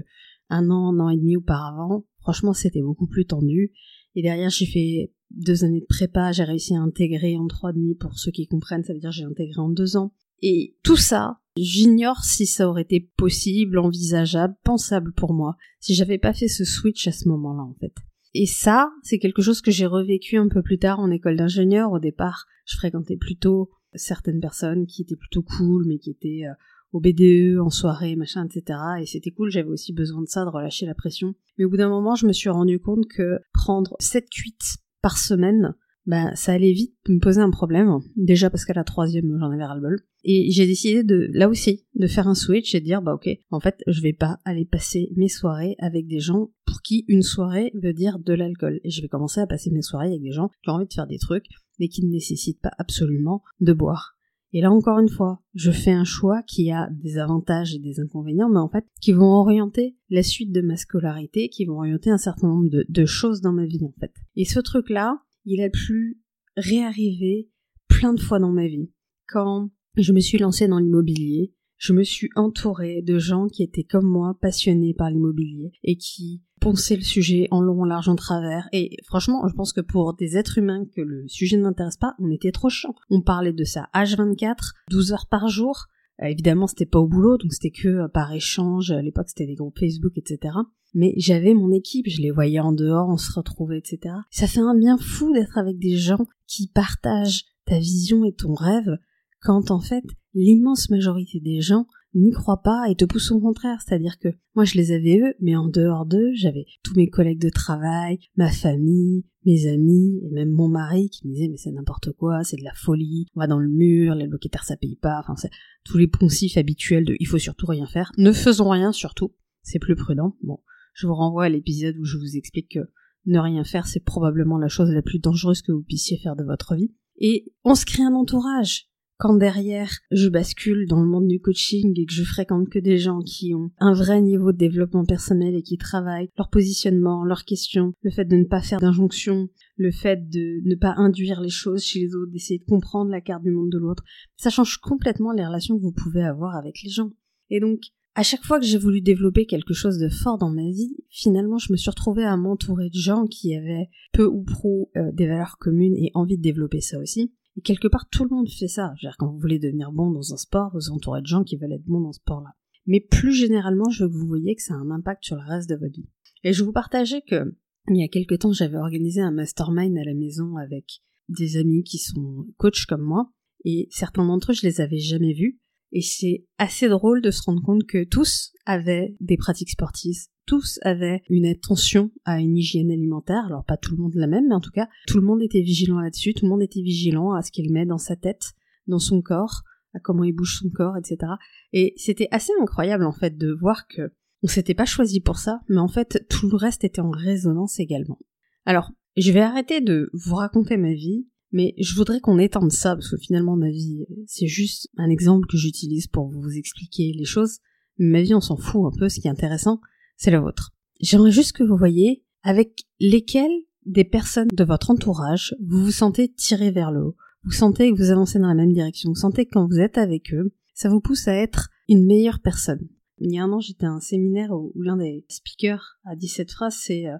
un 0.50 0.70
an, 0.70 0.94
un 0.94 1.00
an 1.00 1.08
et 1.10 1.16
demi 1.16 1.36
auparavant, 1.36 2.04
franchement, 2.20 2.52
c'était 2.52 2.82
beaucoup 2.82 3.06
plus 3.06 3.26
tendu. 3.26 3.72
Et 4.14 4.22
derrière, 4.22 4.50
j'ai 4.50 4.66
fait 4.66 5.12
deux 5.30 5.64
années 5.64 5.80
de 5.80 5.86
prépa, 5.86 6.32
j'ai 6.32 6.44
réussi 6.44 6.74
à 6.74 6.80
intégrer 6.80 7.36
en 7.36 7.46
trois 7.46 7.72
demi 7.72 7.94
pour 7.94 8.18
ceux 8.18 8.30
qui 8.30 8.46
comprennent, 8.46 8.84
ça 8.84 8.92
veut 8.92 8.98
dire 8.98 9.12
j'ai 9.12 9.24
intégré 9.24 9.60
en 9.60 9.68
deux 9.68 9.96
ans. 9.96 10.12
Et 10.40 10.76
tout 10.82 10.96
ça, 10.96 11.40
j'ignore 11.56 12.24
si 12.24 12.46
ça 12.46 12.68
aurait 12.68 12.82
été 12.82 13.00
possible, 13.00 13.78
envisageable, 13.78 14.54
pensable 14.64 15.12
pour 15.12 15.34
moi, 15.34 15.56
si 15.80 15.94
j'avais 15.94 16.18
pas 16.18 16.32
fait 16.32 16.48
ce 16.48 16.64
switch 16.64 17.06
à 17.08 17.12
ce 17.12 17.28
moment-là, 17.28 17.62
en 17.62 17.74
fait. 17.80 17.92
Et 18.34 18.46
ça, 18.46 18.90
c'est 19.02 19.18
quelque 19.18 19.42
chose 19.42 19.60
que 19.60 19.70
j'ai 19.70 19.86
revécu 19.86 20.36
un 20.36 20.48
peu 20.48 20.62
plus 20.62 20.78
tard 20.78 21.00
en 21.00 21.10
école 21.10 21.36
d'ingénieur. 21.36 21.92
Au 21.92 21.98
départ, 21.98 22.46
je 22.66 22.76
fréquentais 22.76 23.16
plutôt 23.16 23.70
certaines 23.98 24.40
personnes 24.40 24.86
qui 24.86 25.02
étaient 25.02 25.16
plutôt 25.16 25.42
cool, 25.42 25.84
mais 25.86 25.98
qui 25.98 26.10
étaient 26.10 26.44
euh, 26.46 26.54
au 26.92 27.00
BDE, 27.00 27.58
en 27.60 27.70
soirée, 27.70 28.16
machin, 28.16 28.46
etc. 28.46 28.78
Et 29.00 29.06
c'était 29.06 29.30
cool, 29.30 29.50
j'avais 29.50 29.68
aussi 29.68 29.92
besoin 29.92 30.22
de 30.22 30.28
ça, 30.28 30.44
de 30.44 30.50
relâcher 30.50 30.86
la 30.86 30.94
pression. 30.94 31.34
Mais 31.58 31.64
au 31.64 31.70
bout 31.70 31.76
d'un 31.76 31.88
moment, 31.88 32.14
je 32.14 32.26
me 32.26 32.32
suis 32.32 32.48
rendu 32.48 32.80
compte 32.80 33.06
que 33.08 33.40
prendre 33.52 33.96
7 34.00 34.28
cuites 34.30 34.78
par 35.02 35.18
semaine, 35.18 35.74
bah, 36.06 36.34
ça 36.34 36.52
allait 36.52 36.72
vite 36.72 36.96
me 37.08 37.18
poser 37.18 37.42
un 37.42 37.50
problème. 37.50 37.98
Déjà 38.16 38.48
parce 38.48 38.64
qu'à 38.64 38.72
la 38.72 38.84
troisième, 38.84 39.36
j'en 39.38 39.50
avais 39.50 39.64
ras-le-bol. 39.64 40.00
Et 40.24 40.50
j'ai 40.50 40.66
décidé 40.66 41.04
de, 41.04 41.28
là 41.32 41.48
aussi, 41.48 41.84
de 41.94 42.06
faire 42.06 42.28
un 42.28 42.34
switch 42.34 42.74
et 42.74 42.80
de 42.80 42.84
dire, 42.84 43.02
bah 43.02 43.14
ok, 43.14 43.28
en 43.50 43.60
fait, 43.60 43.82
je 43.86 44.00
vais 44.00 44.14
pas 44.14 44.38
aller 44.44 44.64
passer 44.64 45.12
mes 45.16 45.28
soirées 45.28 45.76
avec 45.78 46.06
des 46.06 46.18
gens 46.18 46.50
pour 46.64 46.80
qui 46.80 47.04
une 47.08 47.22
soirée 47.22 47.72
veut 47.74 47.92
dire 47.92 48.18
de 48.18 48.32
l'alcool. 48.32 48.80
Et 48.84 48.90
je 48.90 49.02
vais 49.02 49.08
commencer 49.08 49.40
à 49.40 49.46
passer 49.46 49.70
mes 49.70 49.82
soirées 49.82 50.08
avec 50.08 50.22
des 50.22 50.32
gens 50.32 50.50
qui 50.62 50.70
ont 50.70 50.74
envie 50.74 50.86
de 50.86 50.92
faire 50.92 51.06
des 51.06 51.18
trucs, 51.18 51.46
mais 51.78 51.88
qui 51.88 52.04
ne 52.04 52.10
nécessitent 52.10 52.60
pas 52.60 52.72
absolument 52.78 53.42
de 53.60 53.72
boire. 53.72 54.18
Et 54.52 54.62
là 54.62 54.70
encore 54.70 54.98
une 54.98 55.08
fois, 55.08 55.42
je 55.54 55.70
fais 55.70 55.92
un 55.92 56.04
choix 56.04 56.42
qui 56.42 56.70
a 56.70 56.88
des 56.90 57.18
avantages 57.18 57.74
et 57.74 57.78
des 57.78 58.00
inconvénients, 58.00 58.48
mais 58.48 58.58
en 58.58 58.68
fait, 58.68 58.84
qui 59.00 59.12
vont 59.12 59.32
orienter 59.32 59.96
la 60.08 60.22
suite 60.22 60.52
de 60.52 60.62
ma 60.62 60.76
scolarité, 60.76 61.48
qui 61.48 61.66
vont 61.66 61.78
orienter 61.78 62.10
un 62.10 62.18
certain 62.18 62.48
nombre 62.48 62.70
de, 62.70 63.04
choses 63.04 63.40
dans 63.40 63.52
ma 63.52 63.66
vie 63.66 63.84
en 63.84 63.92
fait. 64.00 64.12
Et 64.36 64.44
ce 64.44 64.60
truc-là, 64.60 65.22
il 65.44 65.62
a 65.62 65.68
pu 65.68 66.18
réarriver 66.56 67.50
plein 67.88 68.14
de 68.14 68.20
fois 68.20 68.38
dans 68.38 68.52
ma 68.52 68.66
vie. 68.66 68.90
Quand 69.26 69.70
je 69.96 70.12
me 70.12 70.20
suis 70.20 70.38
lancée 70.38 70.68
dans 70.68 70.78
l'immobilier, 70.78 71.52
je 71.78 71.92
me 71.92 72.02
suis 72.02 72.28
entourée 72.34 73.02
de 73.02 73.18
gens 73.18 73.46
qui 73.46 73.62
étaient 73.62 73.84
comme 73.84 74.06
moi 74.06 74.36
passionnés 74.40 74.94
par 74.94 75.10
l'immobilier 75.10 75.72
et 75.84 75.96
qui 75.96 76.42
ponçaient 76.60 76.96
le 76.96 77.02
sujet 77.02 77.46
en 77.50 77.60
long, 77.60 77.82
en 77.82 77.84
large, 77.84 78.08
en 78.08 78.16
travers. 78.16 78.68
Et 78.72 78.96
franchement, 79.04 79.46
je 79.48 79.54
pense 79.54 79.72
que 79.72 79.80
pour 79.80 80.14
des 80.14 80.36
êtres 80.36 80.58
humains 80.58 80.84
que 80.94 81.00
le 81.00 81.26
sujet 81.28 81.56
n'intéresse 81.56 81.96
pas, 81.96 82.14
on 82.18 82.30
était 82.30 82.52
trop 82.52 82.68
chiant. 82.68 82.94
On 83.10 83.22
parlait 83.22 83.52
de 83.52 83.64
ça 83.64 83.88
H24, 83.94 84.56
12 84.90 85.12
heures 85.12 85.26
par 85.30 85.48
jour. 85.48 85.86
Euh, 86.20 86.26
évidemment, 86.26 86.66
c'était 86.66 86.84
pas 86.84 86.98
au 86.98 87.06
boulot, 87.06 87.38
donc 87.38 87.52
c'était 87.52 87.70
que 87.70 87.88
euh, 87.88 88.08
par 88.08 88.32
échange. 88.32 88.90
À 88.90 89.00
l'époque, 89.00 89.28
c'était 89.28 89.46
des 89.46 89.54
groupes 89.54 89.78
Facebook, 89.78 90.12
etc. 90.16 90.54
Mais 90.94 91.14
j'avais 91.16 91.54
mon 91.54 91.70
équipe, 91.70 92.08
je 92.08 92.20
les 92.20 92.30
voyais 92.30 92.60
en 92.60 92.72
dehors, 92.72 93.08
on 93.08 93.18
se 93.18 93.32
retrouvait, 93.32 93.78
etc. 93.78 94.16
Ça 94.30 94.46
fait 94.46 94.60
un 94.60 94.74
bien 94.74 94.98
fou 94.98 95.32
d'être 95.32 95.58
avec 95.58 95.78
des 95.78 95.96
gens 95.96 96.26
qui 96.46 96.68
partagent 96.68 97.44
ta 97.66 97.78
vision 97.78 98.24
et 98.24 98.32
ton 98.32 98.54
rêve 98.54 98.98
quand 99.40 99.70
en 99.70 99.80
fait 99.80 100.02
l'immense 100.34 100.90
majorité 100.90 101.40
des 101.40 101.60
gens 101.60 101.86
n'y 102.14 102.30
croient 102.30 102.62
pas 102.62 102.88
et 102.88 102.94
te 102.94 103.04
poussent 103.04 103.30
au 103.30 103.40
contraire. 103.40 103.80
C'est-à-dire 103.84 104.18
que 104.18 104.28
moi 104.54 104.64
je 104.64 104.74
les 104.74 104.92
avais 104.92 105.18
eux, 105.18 105.34
mais 105.40 105.56
en 105.56 105.68
dehors 105.68 106.06
d'eux, 106.06 106.32
j'avais 106.34 106.66
tous 106.82 106.94
mes 106.94 107.08
collègues 107.08 107.40
de 107.40 107.50
travail, 107.50 108.18
ma 108.36 108.50
famille, 108.50 109.24
mes 109.44 109.66
amis, 109.66 110.20
et 110.24 110.30
même 110.30 110.50
mon 110.50 110.68
mari 110.68 111.10
qui 111.10 111.26
me 111.26 111.32
disait 111.32 111.48
mais 111.48 111.56
c'est 111.56 111.70
n'importe 111.70 112.12
quoi, 112.12 112.44
c'est 112.44 112.56
de 112.56 112.64
la 112.64 112.74
folie, 112.74 113.26
on 113.34 113.40
va 113.40 113.46
dans 113.46 113.58
le 113.58 113.68
mur, 113.68 114.14
les 114.14 114.26
locataires 114.26 114.64
ça 114.64 114.76
paye 114.76 114.96
pas, 114.96 115.18
enfin 115.20 115.36
c'est 115.36 115.50
tous 115.84 115.98
les 115.98 116.08
poncifs 116.08 116.56
habituels 116.56 117.04
de 117.04 117.14
il 117.20 117.26
faut 117.26 117.38
surtout 117.38 117.66
rien 117.66 117.86
faire. 117.86 118.12
Ne 118.16 118.32
faisons 118.32 118.70
rien 118.70 118.92
surtout, 118.92 119.34
c'est 119.62 119.78
plus 119.78 119.96
prudent. 119.96 120.36
Bon, 120.42 120.60
je 120.94 121.06
vous 121.06 121.14
renvoie 121.14 121.44
à 121.44 121.48
l'épisode 121.48 121.96
où 121.98 122.04
je 122.04 122.16
vous 122.16 122.36
explique 122.36 122.70
que 122.72 122.90
ne 123.26 123.38
rien 123.38 123.64
faire 123.64 123.86
c'est 123.86 124.04
probablement 124.04 124.58
la 124.58 124.68
chose 124.68 124.90
la 124.90 125.02
plus 125.02 125.18
dangereuse 125.18 125.62
que 125.62 125.72
vous 125.72 125.82
puissiez 125.82 126.18
faire 126.18 126.36
de 126.36 126.44
votre 126.44 126.74
vie. 126.74 126.94
Et 127.20 127.52
on 127.64 127.74
se 127.74 127.84
crée 127.84 128.04
un 128.04 128.14
entourage 128.14 128.87
quand 129.18 129.34
derrière 129.34 129.90
je 130.12 130.28
bascule 130.28 130.86
dans 130.86 131.00
le 131.00 131.08
monde 131.08 131.26
du 131.26 131.40
coaching 131.40 131.92
et 131.96 132.06
que 132.06 132.12
je 132.12 132.22
fréquente 132.22 132.70
que 132.70 132.78
des 132.78 132.98
gens 132.98 133.20
qui 133.20 133.54
ont 133.54 133.70
un 133.78 133.92
vrai 133.92 134.20
niveau 134.20 134.52
de 134.52 134.58
développement 134.58 135.04
personnel 135.04 135.56
et 135.56 135.62
qui 135.62 135.76
travaillent 135.76 136.30
leur 136.38 136.48
positionnement, 136.50 137.24
leurs 137.24 137.44
questions, 137.44 137.92
le 138.02 138.10
fait 138.10 138.24
de 138.24 138.36
ne 138.36 138.44
pas 138.44 138.62
faire 138.62 138.80
d'injonctions, 138.80 139.48
le 139.76 139.90
fait 139.90 140.28
de 140.28 140.60
ne 140.64 140.76
pas 140.76 140.94
induire 140.96 141.40
les 141.40 141.48
choses 141.48 141.82
chez 141.82 141.98
les 141.98 142.14
autres, 142.14 142.30
d'essayer 142.30 142.60
de 142.60 142.64
comprendre 142.64 143.10
la 143.10 143.20
carte 143.20 143.42
du 143.42 143.50
monde 143.50 143.70
de 143.70 143.78
l'autre, 143.78 144.04
ça 144.36 144.50
change 144.50 144.78
complètement 144.78 145.32
les 145.32 145.44
relations 145.44 145.76
que 145.76 145.82
vous 145.82 145.92
pouvez 145.92 146.22
avoir 146.22 146.54
avec 146.56 146.76
les 146.84 146.90
gens. 146.90 147.10
Et 147.50 147.58
donc, 147.58 147.80
à 148.14 148.22
chaque 148.22 148.44
fois 148.44 148.58
que 148.58 148.66
j'ai 148.66 148.78
voulu 148.78 149.00
développer 149.00 149.46
quelque 149.46 149.74
chose 149.74 149.98
de 149.98 150.08
fort 150.08 150.38
dans 150.38 150.50
ma 150.50 150.68
vie, 150.70 150.96
finalement, 151.08 151.58
je 151.58 151.72
me 151.72 151.76
suis 151.76 151.90
retrouvée 151.90 152.24
à 152.24 152.36
m'entourer 152.36 152.88
de 152.88 152.98
gens 152.98 153.26
qui 153.26 153.54
avaient 153.54 153.88
peu 154.12 154.26
ou 154.26 154.42
prou 154.42 154.90
euh, 154.96 155.10
des 155.12 155.26
valeurs 155.26 155.56
communes 155.58 155.94
et 155.94 156.10
envie 156.14 156.36
de 156.36 156.42
développer 156.42 156.80
ça 156.80 156.98
aussi. 156.98 157.32
Et 157.58 157.60
quelque 157.60 157.88
part, 157.88 158.08
tout 158.08 158.22
le 158.22 158.30
monde 158.30 158.48
fait 158.48 158.68
ça. 158.68 158.94
quand 159.18 159.26
vous 159.26 159.40
voulez 159.40 159.58
devenir 159.58 159.90
bon 159.90 160.12
dans 160.12 160.32
un 160.32 160.36
sport, 160.36 160.70
vous 160.74 160.90
entourez 160.90 161.22
de 161.22 161.26
gens 161.26 161.42
qui 161.42 161.56
veulent 161.56 161.72
être 161.72 161.84
bons 161.84 162.00
dans 162.00 162.12
ce 162.12 162.20
sport-là. 162.20 162.54
Mais 162.86 163.00
plus 163.00 163.32
généralement, 163.32 163.90
je 163.90 164.04
veux 164.04 164.10
que 164.10 164.14
vous 164.14 164.28
voyez 164.28 164.54
que 164.54 164.62
ça 164.62 164.74
a 164.74 164.76
un 164.76 164.92
impact 164.92 165.24
sur 165.24 165.34
le 165.34 165.42
reste 165.42 165.68
de 165.68 165.74
votre 165.74 165.92
vie. 165.92 166.08
Et 166.44 166.52
je 166.52 166.62
vous 166.62 166.70
partageais 166.70 167.20
que, 167.20 167.56
il 167.88 167.96
y 167.96 168.04
a 168.04 168.08
quelque 168.08 168.36
temps, 168.36 168.52
j'avais 168.52 168.76
organisé 168.76 169.20
un 169.20 169.32
mastermind 169.32 169.98
à 169.98 170.04
la 170.04 170.14
maison 170.14 170.56
avec 170.56 171.00
des 171.28 171.56
amis 171.56 171.82
qui 171.82 171.98
sont 171.98 172.46
coachs 172.58 172.86
comme 172.86 173.02
moi, 173.02 173.32
et 173.64 173.88
certains 173.90 174.24
d'entre 174.24 174.52
eux, 174.52 174.54
je 174.54 174.64
les 174.64 174.80
avais 174.80 175.00
jamais 175.00 175.32
vus, 175.32 175.58
et 175.90 176.00
c'est 176.00 176.46
assez 176.58 176.88
drôle 176.88 177.22
de 177.22 177.32
se 177.32 177.42
rendre 177.42 177.62
compte 177.62 177.86
que 177.86 178.04
tous 178.04 178.52
avaient 178.66 179.16
des 179.18 179.36
pratiques 179.36 179.70
sportives, 179.70 180.28
tous 180.48 180.80
avaient 180.82 181.22
une 181.28 181.46
attention 181.46 182.10
à 182.24 182.40
une 182.40 182.56
hygiène 182.56 182.90
alimentaire. 182.90 183.44
Alors 183.46 183.64
pas 183.64 183.76
tout 183.76 183.94
le 183.94 184.02
monde 184.02 184.14
la 184.14 184.26
même, 184.26 184.48
mais 184.48 184.54
en 184.54 184.60
tout 184.60 184.70
cas, 184.70 184.88
tout 185.06 185.18
le 185.18 185.26
monde 185.26 185.42
était 185.42 185.60
vigilant 185.60 186.00
là-dessus, 186.00 186.34
tout 186.34 186.46
le 186.46 186.50
monde 186.50 186.62
était 186.62 186.80
vigilant 186.80 187.32
à 187.32 187.42
ce 187.42 187.52
qu'il 187.52 187.72
met 187.72 187.86
dans 187.86 187.98
sa 187.98 188.16
tête, 188.16 188.52
dans 188.86 188.98
son 188.98 189.20
corps, 189.20 189.62
à 189.94 190.00
comment 190.00 190.24
il 190.24 190.32
bouge 190.32 190.58
son 190.60 190.70
corps, 190.70 190.96
etc. 190.96 191.32
Et 191.72 191.92
c'était 191.96 192.28
assez 192.30 192.52
incroyable 192.60 193.04
en 193.04 193.12
fait 193.12 193.36
de 193.36 193.52
voir 193.52 193.86
que 193.86 194.12
on 194.42 194.46
s'était 194.46 194.74
pas 194.74 194.86
choisi 194.86 195.20
pour 195.20 195.38
ça, 195.38 195.60
mais 195.68 195.80
en 195.80 195.88
fait 195.88 196.24
tout 196.28 196.48
le 196.48 196.56
reste 196.56 196.84
était 196.84 197.00
en 197.00 197.10
résonance 197.10 197.78
également. 197.78 198.18
Alors, 198.64 198.92
je 199.16 199.32
vais 199.32 199.40
arrêter 199.40 199.80
de 199.80 200.10
vous 200.12 200.36
raconter 200.36 200.76
ma 200.76 200.94
vie 200.94 201.26
mais 201.50 201.74
je 201.78 201.94
voudrais 201.94 202.20
qu'on 202.20 202.38
étende 202.38 202.72
ça, 202.72 202.94
parce 202.94 203.10
que 203.10 203.16
finalement 203.16 203.56
ma 203.56 203.70
vie, 203.70 204.04
c'est 204.26 204.46
juste 204.46 204.90
un 204.98 205.08
exemple 205.08 205.46
que 205.48 205.56
j'utilise 205.56 206.06
pour 206.06 206.28
vous 206.28 206.50
expliquer 206.56 207.12
les 207.16 207.24
choses. 207.24 207.58
Mais 207.98 208.18
ma 208.18 208.22
vie, 208.22 208.34
on 208.34 208.40
s'en 208.40 208.56
fout 208.56 208.82
un 208.84 208.96
peu, 208.96 209.08
ce 209.08 209.20
qui 209.20 209.28
est 209.28 209.30
intéressant, 209.30 209.80
c'est 210.18 210.30
la 210.30 210.40
vôtre. 210.40 210.72
J'aimerais 211.00 211.30
juste 211.30 211.52
que 211.52 211.62
vous 211.62 211.76
voyez 211.76 212.22
avec 212.42 212.82
lesquelles 213.00 213.62
des 213.86 214.04
personnes 214.04 214.48
de 214.52 214.64
votre 214.64 214.90
entourage 214.90 215.54
vous 215.60 215.84
vous 215.84 215.92
sentez 215.92 216.30
tiré 216.30 216.70
vers 216.70 216.92
le 216.92 217.00
haut. 217.00 217.16
Vous 217.44 217.52
sentez 217.52 217.90
que 217.90 217.96
vous 217.96 218.10
avancez 218.10 218.38
dans 218.38 218.48
la 218.48 218.54
même 218.54 218.72
direction. 218.72 219.10
Vous 219.10 219.20
sentez 219.20 219.46
que 219.46 219.52
quand 219.52 219.66
vous 219.66 219.78
êtes 219.78 219.96
avec 219.96 220.34
eux, 220.34 220.52
ça 220.74 220.90
vous 220.90 221.00
pousse 221.00 221.28
à 221.28 221.34
être 221.34 221.70
une 221.88 222.04
meilleure 222.04 222.40
personne. 222.40 222.86
Il 223.20 223.32
y 223.32 223.38
a 223.38 223.44
un 223.44 223.52
an, 223.52 223.60
j'étais 223.60 223.86
à 223.86 223.90
un 223.90 224.00
séminaire 224.00 224.50
où, 224.52 224.72
l'un 224.76 224.96
des 224.96 225.24
speakers 225.28 225.98
a 226.04 226.14
dit 226.14 226.28
cette 226.28 226.52
phrase, 226.52 226.76
c'est 226.78 227.08
euh, 227.08 227.16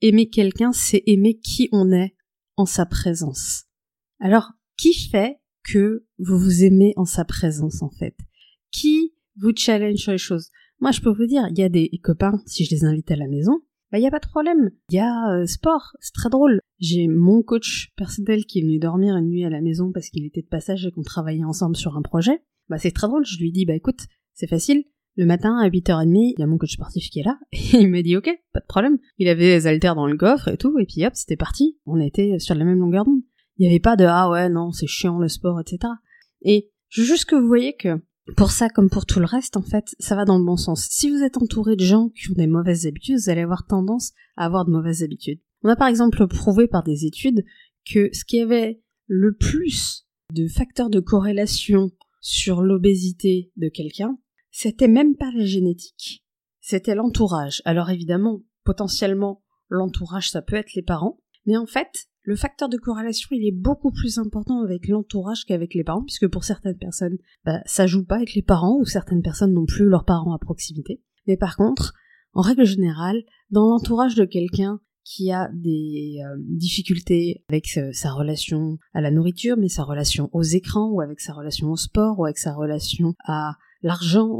aimer 0.00 0.28
quelqu'un, 0.28 0.72
c'est 0.72 1.02
aimer 1.06 1.38
qui 1.38 1.68
on 1.72 1.90
est 1.92 2.14
en 2.56 2.66
sa 2.66 2.86
présence. 2.86 3.64
Alors, 4.20 4.52
qui 4.76 4.94
fait 4.94 5.40
que 5.64 6.06
vous 6.18 6.38
vous 6.38 6.64
aimez 6.64 6.92
en 6.96 7.04
sa 7.04 7.24
présence 7.24 7.82
en 7.82 7.90
fait? 7.90 8.16
Qui 8.70 9.14
vous 9.36 9.52
challenge 9.54 9.98
sur 9.98 10.12
les 10.12 10.18
choses? 10.18 10.50
Moi, 10.80 10.92
je 10.92 11.00
peux 11.00 11.10
vous 11.10 11.26
dire, 11.26 11.46
il 11.50 11.58
y 11.58 11.62
a 11.62 11.68
des 11.68 11.90
copains, 12.02 12.40
si 12.46 12.64
je 12.64 12.70
les 12.70 12.84
invite 12.84 13.10
à 13.10 13.16
la 13.16 13.26
maison, 13.26 13.60
bah 13.90 13.98
il 13.98 14.02
y 14.02 14.06
a 14.06 14.10
pas 14.10 14.20
de 14.20 14.28
problème. 14.28 14.70
Il 14.90 14.96
y 14.96 15.00
a 15.00 15.32
euh, 15.32 15.46
sport, 15.46 15.96
c'est 16.00 16.12
très 16.12 16.28
drôle. 16.28 16.60
J'ai 16.78 17.08
mon 17.08 17.42
coach 17.42 17.90
personnel 17.96 18.44
qui 18.44 18.58
est 18.58 18.62
venu 18.62 18.78
dormir 18.78 19.16
une 19.16 19.28
nuit 19.28 19.44
à 19.44 19.50
la 19.50 19.60
maison 19.60 19.92
parce 19.92 20.10
qu'il 20.10 20.26
était 20.26 20.42
de 20.42 20.46
passage 20.46 20.86
et 20.86 20.90
qu'on 20.90 21.02
travaillait 21.02 21.44
ensemble 21.44 21.74
sur 21.74 21.96
un 21.96 22.02
projet. 22.02 22.42
Bah 22.68 22.78
c'est 22.78 22.90
très 22.90 23.08
drôle, 23.08 23.24
je 23.24 23.38
lui 23.38 23.50
dis 23.50 23.64
bah 23.64 23.74
écoute, 23.74 24.06
c'est 24.34 24.46
facile, 24.46 24.84
le 25.16 25.26
matin, 25.26 25.58
à 25.58 25.68
8h30, 25.68 26.34
il 26.36 26.38
y 26.38 26.42
a 26.42 26.46
mon 26.46 26.58
coach 26.58 26.74
sportif 26.74 27.10
qui 27.10 27.18
est 27.18 27.24
là, 27.24 27.38
et 27.52 27.58
il 27.72 27.88
m'a 27.88 28.02
dit 28.02 28.16
ok, 28.16 28.30
pas 28.52 28.60
de 28.60 28.66
problème. 28.66 28.98
Il 29.18 29.28
avait 29.28 29.58
des 29.58 29.66
haltères 29.66 29.96
dans 29.96 30.06
le 30.06 30.16
coffre 30.16 30.48
et 30.48 30.56
tout, 30.56 30.78
et 30.78 30.86
puis 30.86 31.04
hop, 31.04 31.14
c'était 31.16 31.36
parti. 31.36 31.78
On 31.86 31.98
était 31.98 32.38
sur 32.38 32.54
la 32.54 32.64
même 32.64 32.78
longueur 32.78 33.04
d'onde. 33.04 33.22
Il 33.56 33.62
n'y 33.62 33.68
avait 33.68 33.80
pas 33.80 33.96
de 33.96 34.04
ah 34.04 34.30
ouais, 34.30 34.48
non, 34.48 34.70
c'est 34.70 34.86
chiant 34.86 35.18
le 35.18 35.28
sport, 35.28 35.60
etc. 35.60 35.92
Et 36.42 36.70
je 36.88 37.00
veux 37.00 37.06
juste 37.06 37.24
que 37.24 37.34
vous 37.34 37.48
voyez 37.48 37.74
que 37.74 38.00
pour 38.36 38.50
ça 38.50 38.68
comme 38.68 38.90
pour 38.90 39.06
tout 39.06 39.20
le 39.20 39.26
reste, 39.26 39.56
en 39.56 39.62
fait, 39.62 39.94
ça 39.98 40.16
va 40.16 40.24
dans 40.24 40.38
le 40.38 40.44
bon 40.44 40.56
sens. 40.56 40.86
Si 40.90 41.10
vous 41.10 41.22
êtes 41.22 41.36
entouré 41.36 41.76
de 41.76 41.84
gens 41.84 42.10
qui 42.10 42.30
ont 42.30 42.34
des 42.34 42.46
mauvaises 42.46 42.86
habitudes, 42.86 43.18
vous 43.18 43.30
allez 43.30 43.42
avoir 43.42 43.66
tendance 43.66 44.12
à 44.36 44.44
avoir 44.44 44.64
de 44.64 44.70
mauvaises 44.70 45.02
habitudes. 45.02 45.40
On 45.62 45.68
a 45.68 45.76
par 45.76 45.88
exemple 45.88 46.26
prouvé 46.26 46.68
par 46.68 46.82
des 46.82 47.04
études 47.04 47.44
que 47.90 48.10
ce 48.12 48.24
qui 48.24 48.40
avait 48.40 48.82
le 49.06 49.34
plus 49.34 50.06
de 50.32 50.46
facteurs 50.46 50.90
de 50.90 51.00
corrélation 51.00 51.90
sur 52.20 52.62
l'obésité 52.62 53.50
de 53.56 53.68
quelqu'un, 53.68 54.18
c'était 54.50 54.88
même 54.88 55.16
pas 55.16 55.30
la 55.34 55.44
génétique, 55.44 56.24
c'était 56.60 56.94
l'entourage. 56.94 57.62
Alors 57.64 57.90
évidemment, 57.90 58.42
potentiellement, 58.64 59.42
l'entourage, 59.68 60.30
ça 60.30 60.42
peut 60.42 60.56
être 60.56 60.74
les 60.74 60.82
parents, 60.82 61.20
mais 61.46 61.56
en 61.56 61.66
fait, 61.66 62.08
le 62.28 62.36
facteur 62.36 62.68
de 62.68 62.76
corrélation, 62.76 63.28
il 63.32 63.46
est 63.46 63.56
beaucoup 63.56 63.90
plus 63.90 64.18
important 64.18 64.60
avec 64.62 64.86
l'entourage 64.86 65.46
qu'avec 65.46 65.72
les 65.72 65.82
parents, 65.82 66.04
puisque 66.04 66.28
pour 66.28 66.44
certaines 66.44 66.76
personnes, 66.76 67.16
bah, 67.46 67.62
ça 67.64 67.86
joue 67.86 68.04
pas 68.04 68.16
avec 68.16 68.34
les 68.34 68.42
parents, 68.42 68.78
ou 68.78 68.84
certaines 68.84 69.22
personnes 69.22 69.54
n'ont 69.54 69.64
plus 69.64 69.86
leurs 69.86 70.04
parents 70.04 70.34
à 70.34 70.38
proximité. 70.38 71.00
Mais 71.26 71.38
par 71.38 71.56
contre, 71.56 71.94
en 72.34 72.42
règle 72.42 72.66
générale, 72.66 73.22
dans 73.50 73.70
l'entourage 73.70 74.14
de 74.14 74.26
quelqu'un 74.26 74.78
qui 75.04 75.32
a 75.32 75.48
des 75.54 76.18
euh, 76.22 76.36
difficultés 76.38 77.44
avec 77.48 77.66
sa 77.94 78.12
relation 78.12 78.76
à 78.92 79.00
la 79.00 79.10
nourriture, 79.10 79.56
mais 79.56 79.70
sa 79.70 79.84
relation 79.84 80.28
aux 80.34 80.42
écrans, 80.42 80.90
ou 80.90 81.00
avec 81.00 81.20
sa 81.20 81.32
relation 81.32 81.70
au 81.70 81.76
sport, 81.76 82.18
ou 82.18 82.26
avec 82.26 82.36
sa 82.36 82.52
relation 82.52 83.14
à 83.24 83.54
l'argent. 83.80 84.38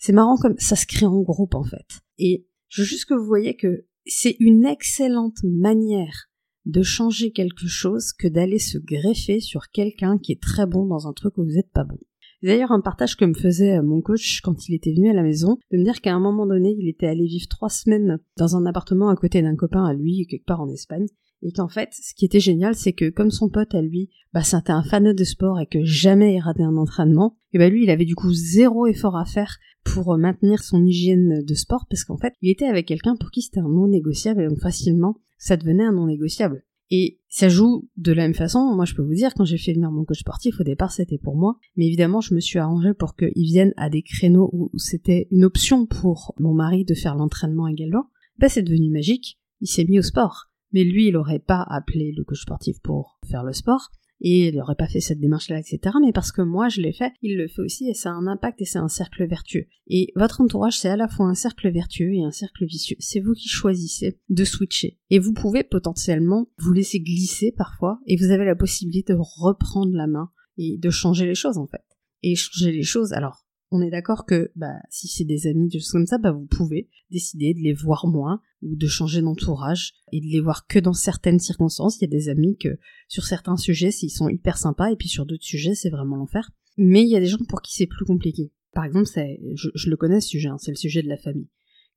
C'est 0.00 0.12
marrant 0.12 0.38
comme 0.38 0.58
ça 0.58 0.74
se 0.74 0.86
crée 0.86 1.06
en 1.06 1.20
groupe 1.20 1.54
en 1.54 1.62
fait. 1.62 2.00
Et 2.18 2.48
je 2.66 2.82
veux 2.82 2.88
juste 2.88 3.04
que 3.04 3.14
vous 3.14 3.26
voyez 3.26 3.54
que 3.54 3.86
c'est 4.06 4.34
une 4.40 4.66
excellente 4.66 5.38
manière 5.44 6.28
de 6.66 6.82
changer 6.82 7.30
quelque 7.30 7.66
chose 7.66 8.12
que 8.12 8.28
d'aller 8.28 8.58
se 8.58 8.78
greffer 8.78 9.40
sur 9.40 9.68
quelqu'un 9.70 10.18
qui 10.18 10.32
est 10.32 10.42
très 10.42 10.66
bon 10.66 10.86
dans 10.86 11.06
un 11.06 11.12
truc 11.12 11.38
où 11.38 11.44
vous 11.44 11.52
n'êtes 11.52 11.72
pas 11.72 11.84
bon. 11.84 11.98
D'ailleurs, 12.42 12.70
un 12.70 12.80
partage 12.80 13.16
que 13.16 13.24
me 13.24 13.34
faisait 13.34 13.82
mon 13.82 14.00
coach 14.00 14.40
quand 14.42 14.68
il 14.68 14.74
était 14.74 14.94
venu 14.94 15.10
à 15.10 15.12
la 15.12 15.24
maison, 15.24 15.58
de 15.72 15.78
me 15.78 15.82
dire 15.82 16.00
qu'à 16.00 16.14
un 16.14 16.20
moment 16.20 16.46
donné, 16.46 16.76
il 16.78 16.88
était 16.88 17.06
allé 17.06 17.26
vivre 17.26 17.48
trois 17.48 17.68
semaines 17.68 18.20
dans 18.36 18.54
un 18.54 18.64
appartement 18.64 19.08
à 19.08 19.16
côté 19.16 19.42
d'un 19.42 19.56
copain 19.56 19.84
à 19.84 19.92
lui, 19.92 20.24
quelque 20.28 20.46
part 20.46 20.60
en 20.60 20.68
Espagne, 20.68 21.06
et 21.42 21.52
qu'en 21.52 21.68
fait, 21.68 21.88
ce 21.92 22.14
qui 22.14 22.24
était 22.24 22.40
génial, 22.40 22.76
c'est 22.76 22.92
que 22.92 23.10
comme 23.10 23.30
son 23.30 23.48
pote 23.48 23.74
à 23.74 23.82
lui, 23.82 24.10
bah 24.32 24.42
c'était 24.42 24.70
un 24.70 24.84
fan 24.84 25.12
de 25.12 25.24
sport 25.24 25.60
et 25.60 25.66
que 25.66 25.82
jamais 25.84 26.34
il 26.34 26.40
ratait 26.40 26.62
un 26.62 26.76
entraînement, 26.76 27.36
et 27.52 27.58
bah 27.58 27.68
lui, 27.68 27.82
il 27.84 27.90
avait 27.90 28.04
du 28.04 28.14
coup 28.14 28.32
zéro 28.32 28.86
effort 28.86 29.16
à 29.16 29.24
faire 29.24 29.58
pour 29.84 30.16
maintenir 30.16 30.62
son 30.62 30.84
hygiène 30.84 31.42
de 31.44 31.54
sport, 31.54 31.86
parce 31.90 32.04
qu'en 32.04 32.18
fait, 32.18 32.34
il 32.40 32.50
était 32.50 32.66
avec 32.66 32.86
quelqu'un 32.86 33.16
pour 33.16 33.30
qui 33.30 33.42
c'était 33.42 33.60
un 33.60 33.68
non 33.68 33.88
négociable, 33.88 34.42
et 34.42 34.48
donc 34.48 34.60
facilement, 34.60 35.16
ça 35.38 35.56
devenait 35.56 35.84
un 35.84 35.92
non 35.92 36.06
négociable. 36.06 36.64
Et 36.90 37.20
ça 37.28 37.48
joue 37.48 37.88
de 37.96 38.12
la 38.12 38.22
même 38.22 38.34
façon. 38.34 38.74
Moi, 38.74 38.86
je 38.86 38.94
peux 38.94 39.02
vous 39.02 39.14
dire, 39.14 39.34
quand 39.34 39.44
j'ai 39.44 39.58
fait 39.58 39.74
venir 39.74 39.90
mon 39.90 40.04
coach 40.04 40.20
sportif, 40.20 40.58
au 40.60 40.64
départ, 40.64 40.90
c'était 40.90 41.18
pour 41.18 41.36
moi. 41.36 41.58
Mais 41.76 41.86
évidemment, 41.86 42.20
je 42.20 42.34
me 42.34 42.40
suis 42.40 42.58
arrangée 42.58 42.94
pour 42.94 43.14
qu'il 43.14 43.32
vienne 43.34 43.74
à 43.76 43.90
des 43.90 44.02
créneaux 44.02 44.48
où 44.52 44.70
c'était 44.76 45.28
une 45.30 45.44
option 45.44 45.86
pour 45.86 46.34
mon 46.38 46.54
mari 46.54 46.84
de 46.84 46.94
faire 46.94 47.14
l'entraînement 47.14 47.68
également. 47.68 48.10
Ben, 48.38 48.48
c'est 48.48 48.62
devenu 48.62 48.90
magique. 48.90 49.38
Il 49.60 49.68
s'est 49.68 49.84
mis 49.84 49.98
au 49.98 50.02
sport. 50.02 50.46
Mais 50.72 50.84
lui, 50.84 51.08
il 51.08 51.16
aurait 51.16 51.38
pas 51.40 51.64
appelé 51.68 52.12
le 52.16 52.24
coach 52.24 52.40
sportif 52.40 52.78
pour 52.82 53.18
faire 53.28 53.44
le 53.44 53.52
sport 53.52 53.90
et 54.20 54.48
il 54.48 54.56
n'aurait 54.56 54.74
pas 54.74 54.88
fait 54.88 55.00
cette 55.00 55.20
démarche-là, 55.20 55.58
etc. 55.58 55.96
Mais 56.02 56.12
parce 56.12 56.32
que 56.32 56.42
moi, 56.42 56.68
je 56.68 56.80
l'ai 56.80 56.92
fait, 56.92 57.12
il 57.22 57.36
le 57.36 57.48
fait 57.48 57.62
aussi, 57.62 57.88
et 57.88 57.94
ça 57.94 58.10
a 58.10 58.14
un 58.14 58.26
impact 58.26 58.60
et 58.60 58.64
c'est 58.64 58.78
un 58.78 58.88
cercle 58.88 59.26
vertueux. 59.26 59.66
Et 59.86 60.12
votre 60.16 60.40
entourage, 60.40 60.78
c'est 60.78 60.88
à 60.88 60.96
la 60.96 61.08
fois 61.08 61.26
un 61.26 61.34
cercle 61.34 61.70
vertueux 61.70 62.14
et 62.14 62.22
un 62.22 62.30
cercle 62.30 62.66
vicieux. 62.66 62.96
C'est 62.98 63.20
vous 63.20 63.34
qui 63.34 63.48
choisissez 63.48 64.20
de 64.28 64.44
switcher. 64.44 64.98
Et 65.10 65.18
vous 65.18 65.32
pouvez 65.32 65.64
potentiellement 65.64 66.48
vous 66.58 66.72
laisser 66.72 67.00
glisser 67.00 67.52
parfois, 67.56 68.00
et 68.06 68.16
vous 68.16 68.30
avez 68.30 68.44
la 68.44 68.56
possibilité 68.56 69.12
de 69.12 69.18
reprendre 69.20 69.94
la 69.94 70.06
main 70.06 70.30
et 70.56 70.76
de 70.76 70.90
changer 70.90 71.26
les 71.26 71.34
choses, 71.34 71.58
en 71.58 71.66
fait. 71.66 71.84
Et 72.22 72.34
changer 72.34 72.72
les 72.72 72.82
choses, 72.82 73.12
alors, 73.12 73.47
on 73.70 73.82
est 73.82 73.90
d'accord 73.90 74.24
que 74.24 74.50
bah, 74.56 74.76
si 74.88 75.08
c'est 75.08 75.24
des 75.24 75.46
amis, 75.46 75.68
des 75.68 75.78
choses 75.78 75.92
comme 75.92 76.06
ça, 76.06 76.18
bah, 76.18 76.32
vous 76.32 76.46
pouvez 76.46 76.88
décider 77.10 77.54
de 77.54 77.60
les 77.60 77.72
voir 77.72 78.06
moins 78.06 78.40
ou 78.62 78.76
de 78.76 78.86
changer 78.86 79.20
d'entourage 79.20 79.94
et 80.12 80.20
de 80.20 80.26
les 80.26 80.40
voir 80.40 80.66
que 80.66 80.78
dans 80.78 80.94
certaines 80.94 81.38
circonstances. 81.38 81.98
Il 81.98 82.02
y 82.02 82.04
a 82.04 82.08
des 82.08 82.28
amis 82.28 82.56
que 82.56 82.78
sur 83.08 83.24
certains 83.24 83.56
sujets, 83.56 83.90
ils 84.02 84.10
sont 84.10 84.28
hyper 84.28 84.58
sympas 84.58 84.90
et 84.90 84.96
puis 84.96 85.08
sur 85.08 85.26
d'autres 85.26 85.44
sujets, 85.44 85.74
c'est 85.74 85.90
vraiment 85.90 86.16
l'enfer. 86.16 86.50
Mais 86.76 87.02
il 87.02 87.08
y 87.08 87.16
a 87.16 87.20
des 87.20 87.26
gens 87.26 87.38
pour 87.48 87.60
qui 87.60 87.74
c'est 87.74 87.86
plus 87.86 88.04
compliqué. 88.04 88.52
Par 88.72 88.84
exemple, 88.84 89.08
je, 89.54 89.68
je, 89.74 89.90
le 89.90 89.96
connais 89.96 90.20
ce 90.20 90.28
sujet, 90.28 90.48
hein, 90.48 90.58
c'est 90.58 90.70
le 90.70 90.76
sujet 90.76 91.02
de 91.02 91.08
la 91.08 91.16
famille. 91.16 91.48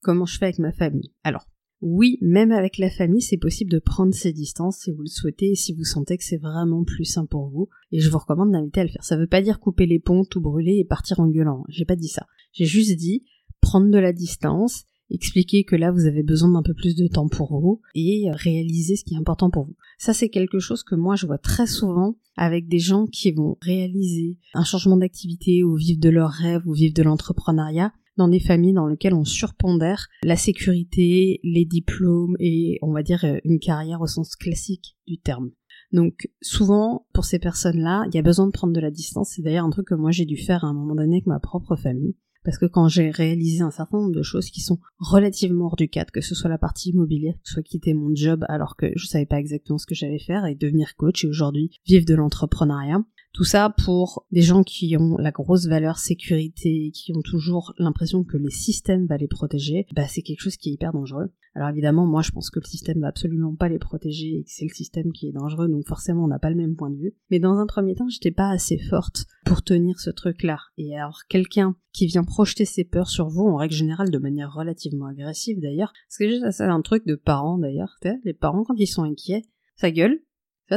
Comment 0.01 0.25
je 0.25 0.37
fais 0.37 0.45
avec 0.45 0.59
ma 0.59 0.71
famille? 0.71 1.13
Alors, 1.23 1.45
oui, 1.81 2.19
même 2.21 2.51
avec 2.51 2.77
la 2.77 2.91
famille, 2.91 3.21
c'est 3.21 3.37
possible 3.37 3.71
de 3.71 3.79
prendre 3.79 4.13
ses 4.13 4.33
distances 4.33 4.77
si 4.77 4.91
vous 4.91 5.01
le 5.01 5.07
souhaitez 5.07 5.51
et 5.51 5.55
si 5.55 5.73
vous 5.73 5.83
sentez 5.83 6.17
que 6.17 6.23
c'est 6.23 6.37
vraiment 6.37 6.83
plus 6.83 7.05
sain 7.05 7.25
pour 7.25 7.49
vous. 7.49 7.69
Et 7.91 7.99
je 7.99 8.09
vous 8.09 8.19
recommande 8.19 8.51
d'inviter 8.51 8.81
à 8.81 8.83
le 8.83 8.89
faire. 8.89 9.03
Ça 9.03 9.17
veut 9.17 9.27
pas 9.27 9.41
dire 9.41 9.59
couper 9.59 9.87
les 9.87 9.99
ponts, 9.99 10.23
tout 10.23 10.41
brûler 10.41 10.77
et 10.77 10.85
partir 10.85 11.19
en 11.19 11.27
gueulant. 11.27 11.63
J'ai 11.69 11.85
pas 11.85 11.95
dit 11.95 12.07
ça. 12.07 12.27
J'ai 12.53 12.65
juste 12.65 12.95
dit 12.97 13.23
prendre 13.61 13.89
de 13.89 13.97
la 13.97 14.13
distance, 14.13 14.85
expliquer 15.09 15.63
que 15.63 15.75
là 15.75 15.91
vous 15.91 16.05
avez 16.05 16.23
besoin 16.23 16.49
d'un 16.51 16.63
peu 16.63 16.73
plus 16.73 16.95
de 16.95 17.07
temps 17.07 17.27
pour 17.27 17.59
vous 17.59 17.81
et 17.95 18.29
réaliser 18.31 18.95
ce 18.95 19.03
qui 19.03 19.13
est 19.13 19.17
important 19.17 19.49
pour 19.49 19.65
vous. 19.65 19.75
Ça 19.97 20.13
c'est 20.13 20.29
quelque 20.29 20.59
chose 20.59 20.83
que 20.83 20.95
moi 20.95 21.15
je 21.15 21.25
vois 21.25 21.37
très 21.37 21.67
souvent 21.67 22.17
avec 22.37 22.67
des 22.67 22.79
gens 22.79 23.07
qui 23.07 23.31
vont 23.31 23.57
réaliser 23.61 24.37
un 24.53 24.63
changement 24.63 24.97
d'activité 24.97 25.63
ou 25.63 25.75
vivre 25.75 25.99
de 25.99 26.09
leur 26.09 26.31
rêve 26.31 26.67
ou 26.67 26.73
vivre 26.73 26.93
de 26.93 27.03
l'entrepreneuriat 27.03 27.93
dans 28.17 28.27
des 28.27 28.39
familles 28.39 28.73
dans 28.73 28.87
lesquelles 28.87 29.13
on 29.13 29.25
surpondère 29.25 30.07
la 30.23 30.35
sécurité, 30.35 31.39
les 31.43 31.65
diplômes 31.65 32.35
et 32.39 32.77
on 32.81 32.91
va 32.91 33.03
dire 33.03 33.25
une 33.43 33.59
carrière 33.59 34.01
au 34.01 34.07
sens 34.07 34.35
classique 34.35 34.97
du 35.07 35.19
terme. 35.19 35.51
Donc 35.91 36.29
souvent, 36.41 37.05
pour 37.13 37.25
ces 37.25 37.39
personnes-là, 37.39 38.05
il 38.07 38.15
y 38.15 38.19
a 38.19 38.23
besoin 38.23 38.47
de 38.47 38.51
prendre 38.51 38.73
de 38.73 38.79
la 38.79 38.91
distance. 38.91 39.33
C'est 39.35 39.41
d'ailleurs 39.41 39.65
un 39.65 39.69
truc 39.69 39.87
que 39.87 39.95
moi 39.95 40.11
j'ai 40.11 40.25
dû 40.25 40.37
faire 40.37 40.63
à 40.63 40.67
un 40.67 40.73
moment 40.73 40.95
donné 40.95 41.17
avec 41.17 41.27
ma 41.27 41.39
propre 41.39 41.75
famille. 41.75 42.15
Parce 42.43 42.57
que 42.57 42.65
quand 42.65 42.87
j'ai 42.87 43.11
réalisé 43.11 43.61
un 43.61 43.69
certain 43.69 43.99
nombre 43.99 44.15
de 44.15 44.23
choses 44.23 44.49
qui 44.49 44.61
sont 44.61 44.79
relativement 44.97 45.65
hors 45.65 45.75
du 45.75 45.89
cadre, 45.89 46.11
que 46.11 46.21
ce 46.21 46.33
soit 46.33 46.49
la 46.49 46.57
partie 46.57 46.89
immobilière, 46.89 47.35
que 47.35 47.41
ce 47.43 47.53
soit 47.53 47.63
quitter 47.63 47.93
mon 47.93 48.15
job 48.15 48.45
alors 48.49 48.75
que 48.75 48.87
je 48.95 49.05
savais 49.05 49.27
pas 49.27 49.37
exactement 49.37 49.77
ce 49.77 49.85
que 49.85 49.93
j'allais 49.93 50.19
faire 50.19 50.45
et 50.47 50.55
devenir 50.55 50.95
coach 50.95 51.23
et 51.23 51.27
aujourd'hui 51.27 51.69
vivre 51.85 52.05
de 52.05 52.15
l'entrepreneuriat, 52.15 53.03
tout 53.33 53.43
ça 53.43 53.73
pour 53.83 54.25
des 54.31 54.41
gens 54.41 54.63
qui 54.63 54.95
ont 54.97 55.17
la 55.17 55.31
grosse 55.31 55.67
valeur 55.67 55.97
sécurité, 55.97 56.91
qui 56.93 57.13
ont 57.15 57.21
toujours 57.21 57.73
l'impression 57.77 58.23
que 58.23 58.37
les 58.37 58.49
systèmes 58.49 59.07
va 59.07 59.17
les 59.17 59.27
protéger, 59.27 59.87
bah 59.93 60.07
c'est 60.07 60.21
quelque 60.21 60.41
chose 60.41 60.57
qui 60.57 60.69
est 60.69 60.73
hyper 60.73 60.93
dangereux. 60.93 61.31
Alors 61.53 61.69
évidemment, 61.69 62.05
moi 62.05 62.21
je 62.21 62.31
pense 62.31 62.49
que 62.49 62.59
le 62.59 62.65
système 62.65 63.01
va 63.01 63.07
absolument 63.07 63.55
pas 63.55 63.69
les 63.69 63.79
protéger 63.79 64.37
et 64.37 64.43
que 64.43 64.49
c'est 64.49 64.65
le 64.65 64.73
système 64.73 65.11
qui 65.11 65.27
est 65.27 65.33
dangereux, 65.33 65.67
donc 65.67 65.87
forcément 65.87 66.23
on 66.23 66.27
n'a 66.27 66.39
pas 66.39 66.49
le 66.49 66.55
même 66.55 66.75
point 66.75 66.89
de 66.89 66.97
vue. 66.97 67.13
Mais 67.29 67.39
dans 67.39 67.57
un 67.57 67.65
premier 67.65 67.95
temps, 67.95 68.09
j'étais 68.09 68.31
pas 68.31 68.49
assez 68.49 68.77
forte 68.77 69.25
pour 69.45 69.61
tenir 69.61 69.99
ce 69.99 70.09
truc-là. 70.09 70.59
Et 70.77 70.97
alors 70.97 71.21
quelqu'un 71.29 71.75
qui 71.91 72.07
vient 72.07 72.23
projeter 72.23 72.65
ses 72.65 72.85
peurs 72.85 73.09
sur 73.09 73.27
vous, 73.27 73.47
en 73.47 73.57
règle 73.57 73.73
générale 73.73 74.11
de 74.11 74.17
manière 74.17 74.53
relativement 74.53 75.07
agressive 75.07 75.59
d'ailleurs, 75.59 75.93
parce 76.07 76.17
que 76.17 76.51
c'est 76.51 76.63
un 76.63 76.81
truc 76.81 77.05
de 77.05 77.15
parents 77.15 77.57
d'ailleurs, 77.57 77.97
les 78.23 78.33
parents 78.33 78.63
quand 78.63 78.75
ils 78.77 78.87
sont 78.87 79.03
inquiets, 79.03 79.43
ça 79.75 79.91
gueule, 79.91 80.21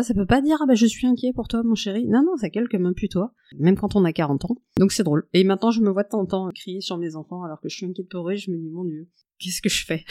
ça, 0.03 0.15
peut 0.15 0.27
pas 0.27 0.43
dire 0.43 0.57
ah 0.61 0.67
bah 0.67 0.75
je 0.75 0.87
suis 0.87 1.07
inquiet 1.07 1.33
pour 1.33 1.49
toi 1.49 1.63
mon 1.63 1.75
chéri. 1.75 2.07
Non 2.07 2.23
non, 2.23 2.37
ça 2.37 2.49
mains 2.79 2.93
plus 2.93 3.09
toi, 3.09 3.33
même 3.59 3.77
quand 3.77 3.97
on 3.97 4.05
a 4.05 4.13
40 4.13 4.45
ans. 4.47 4.57
Donc 4.79 4.93
c'est 4.93 5.03
drôle. 5.03 5.27
Et 5.33 5.45
maintenant 5.45 5.71
je 5.71 5.81
me 5.81 5.91
vois 5.91 6.05
de 6.05 6.53
crier 6.53 6.81
sur 6.81 6.99
mes 6.99 7.17
enfants 7.17 7.43
alors 7.45 7.61
que 7.61 7.69
je 7.69 7.77
suis 7.77 7.87
inquiète 7.87 8.09
pour 8.09 8.29
eux 8.31 8.37
je 8.37 8.51
me 8.51 8.57
dis 8.57 8.71
mon 8.71 8.85
dieu, 8.85 9.09
qu'est-ce 9.39 9.63
que 9.63 9.69
je 9.69 9.85
fais? 9.85 10.05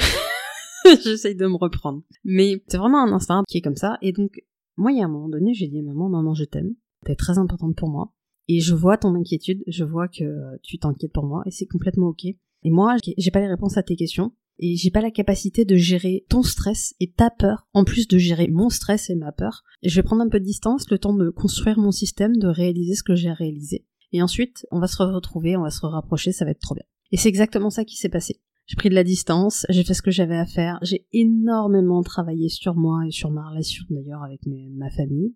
J'essaye 1.04 1.36
de 1.36 1.48
me 1.48 1.56
reprendre. 1.56 2.04
Mais 2.24 2.64
c'est 2.68 2.78
vraiment 2.78 3.02
un 3.04 3.14
instinct 3.14 3.44
qui 3.48 3.58
est 3.58 3.62
comme 3.62 3.76
ça 3.76 3.98
et 4.02 4.12
donc 4.12 4.42
moi 4.78 4.92
il 4.92 4.98
y 4.98 5.02
a 5.02 5.06
un 5.06 5.10
moment 5.10 5.30
donné, 5.30 5.54
j'ai 5.54 5.68
dit 5.68 5.82
maman 5.82 6.10
maman 6.10 6.34
je 6.34 6.46
t'aime. 6.46 6.76
T'es 7.06 7.16
très 7.16 7.38
importante 7.38 7.76
pour 7.76 7.90
moi 7.90 8.14
et 8.48 8.60
je 8.60 8.76
vois 8.76 8.98
ton 8.98 9.16
inquiétude, 9.16 9.64
je 9.68 9.84
vois 9.84 10.08
que 10.08 10.58
tu 10.62 10.78
t'inquiètes 10.78 11.14
pour 11.14 11.26
moi 11.26 11.44
et 11.46 11.52
c'est 11.52 11.66
complètement 11.66 12.08
OK. 12.08 12.26
Et 12.64 12.72
moi, 12.72 12.96
j'ai 13.18 13.32
pas 13.32 13.42
les 13.42 13.48
réponses 13.48 13.78
à 13.78 13.84
tes 13.84 13.96
questions, 13.96 14.32
et 14.60 14.76
j'ai 14.76 14.92
pas 14.92 15.02
la 15.02 15.12
capacité 15.12 15.66
de 15.66 15.76
gérer 15.76 16.26
ton 16.30 16.44
stress 16.44 16.94
et 17.00 17.12
ta 17.12 17.30
peur, 17.30 17.68
en 17.74 17.84
plus 17.84 18.08
de 18.08 18.18
gérer 18.18 18.48
mon 18.48 18.70
stress 18.70 19.10
et 19.10 19.16
ma 19.16 19.32
peur. 19.32 19.64
Et 19.82 19.90
je 19.90 19.96
vais 19.96 20.04
prendre 20.04 20.22
un 20.22 20.30
peu 20.30 20.40
de 20.40 20.46
distance, 20.46 20.90
le 20.90 21.00
temps 21.00 21.14
de 21.14 21.30
construire 21.30 21.78
mon 21.80 21.92
système, 21.92 22.38
de 22.38 22.48
réaliser 22.48 22.96
ce 22.96 23.04
que 23.04 23.16
j'ai 23.16 23.32
réalisé. 23.32 23.86
Et 24.12 24.22
ensuite, 24.22 24.66
on 24.72 24.80
va 24.80 24.88
se 24.88 25.02
retrouver, 25.02 25.58
on 25.58 25.64
va 25.64 25.72
se 25.72 25.86
rapprocher, 25.86 26.32
ça 26.32 26.46
va 26.46 26.52
être 26.52 26.60
trop 26.60 26.76
bien. 26.76 26.86
Et 27.12 27.18
c'est 27.18 27.30
exactement 27.30 27.70
ça 27.70 27.84
qui 27.84 27.98
s'est 27.98 28.10
passé. 28.10 28.42
J'ai 28.66 28.76
pris 28.76 28.90
de 28.90 28.96
la 28.96 29.04
distance, 29.04 29.66
j'ai 29.70 29.84
fait 29.84 29.94
ce 29.94 30.02
que 30.02 30.12
j'avais 30.12 30.38
à 30.38 30.46
faire, 30.46 30.80
j'ai 30.84 31.06
énormément 31.12 32.02
travaillé 32.02 32.48
sur 32.48 32.76
moi 32.76 33.06
et 33.06 33.12
sur 33.12 33.30
ma 33.30 33.50
relation 33.50 33.84
d'ailleurs 33.90 34.24
avec 34.24 34.42
ma 34.46 34.90
famille. 34.90 35.36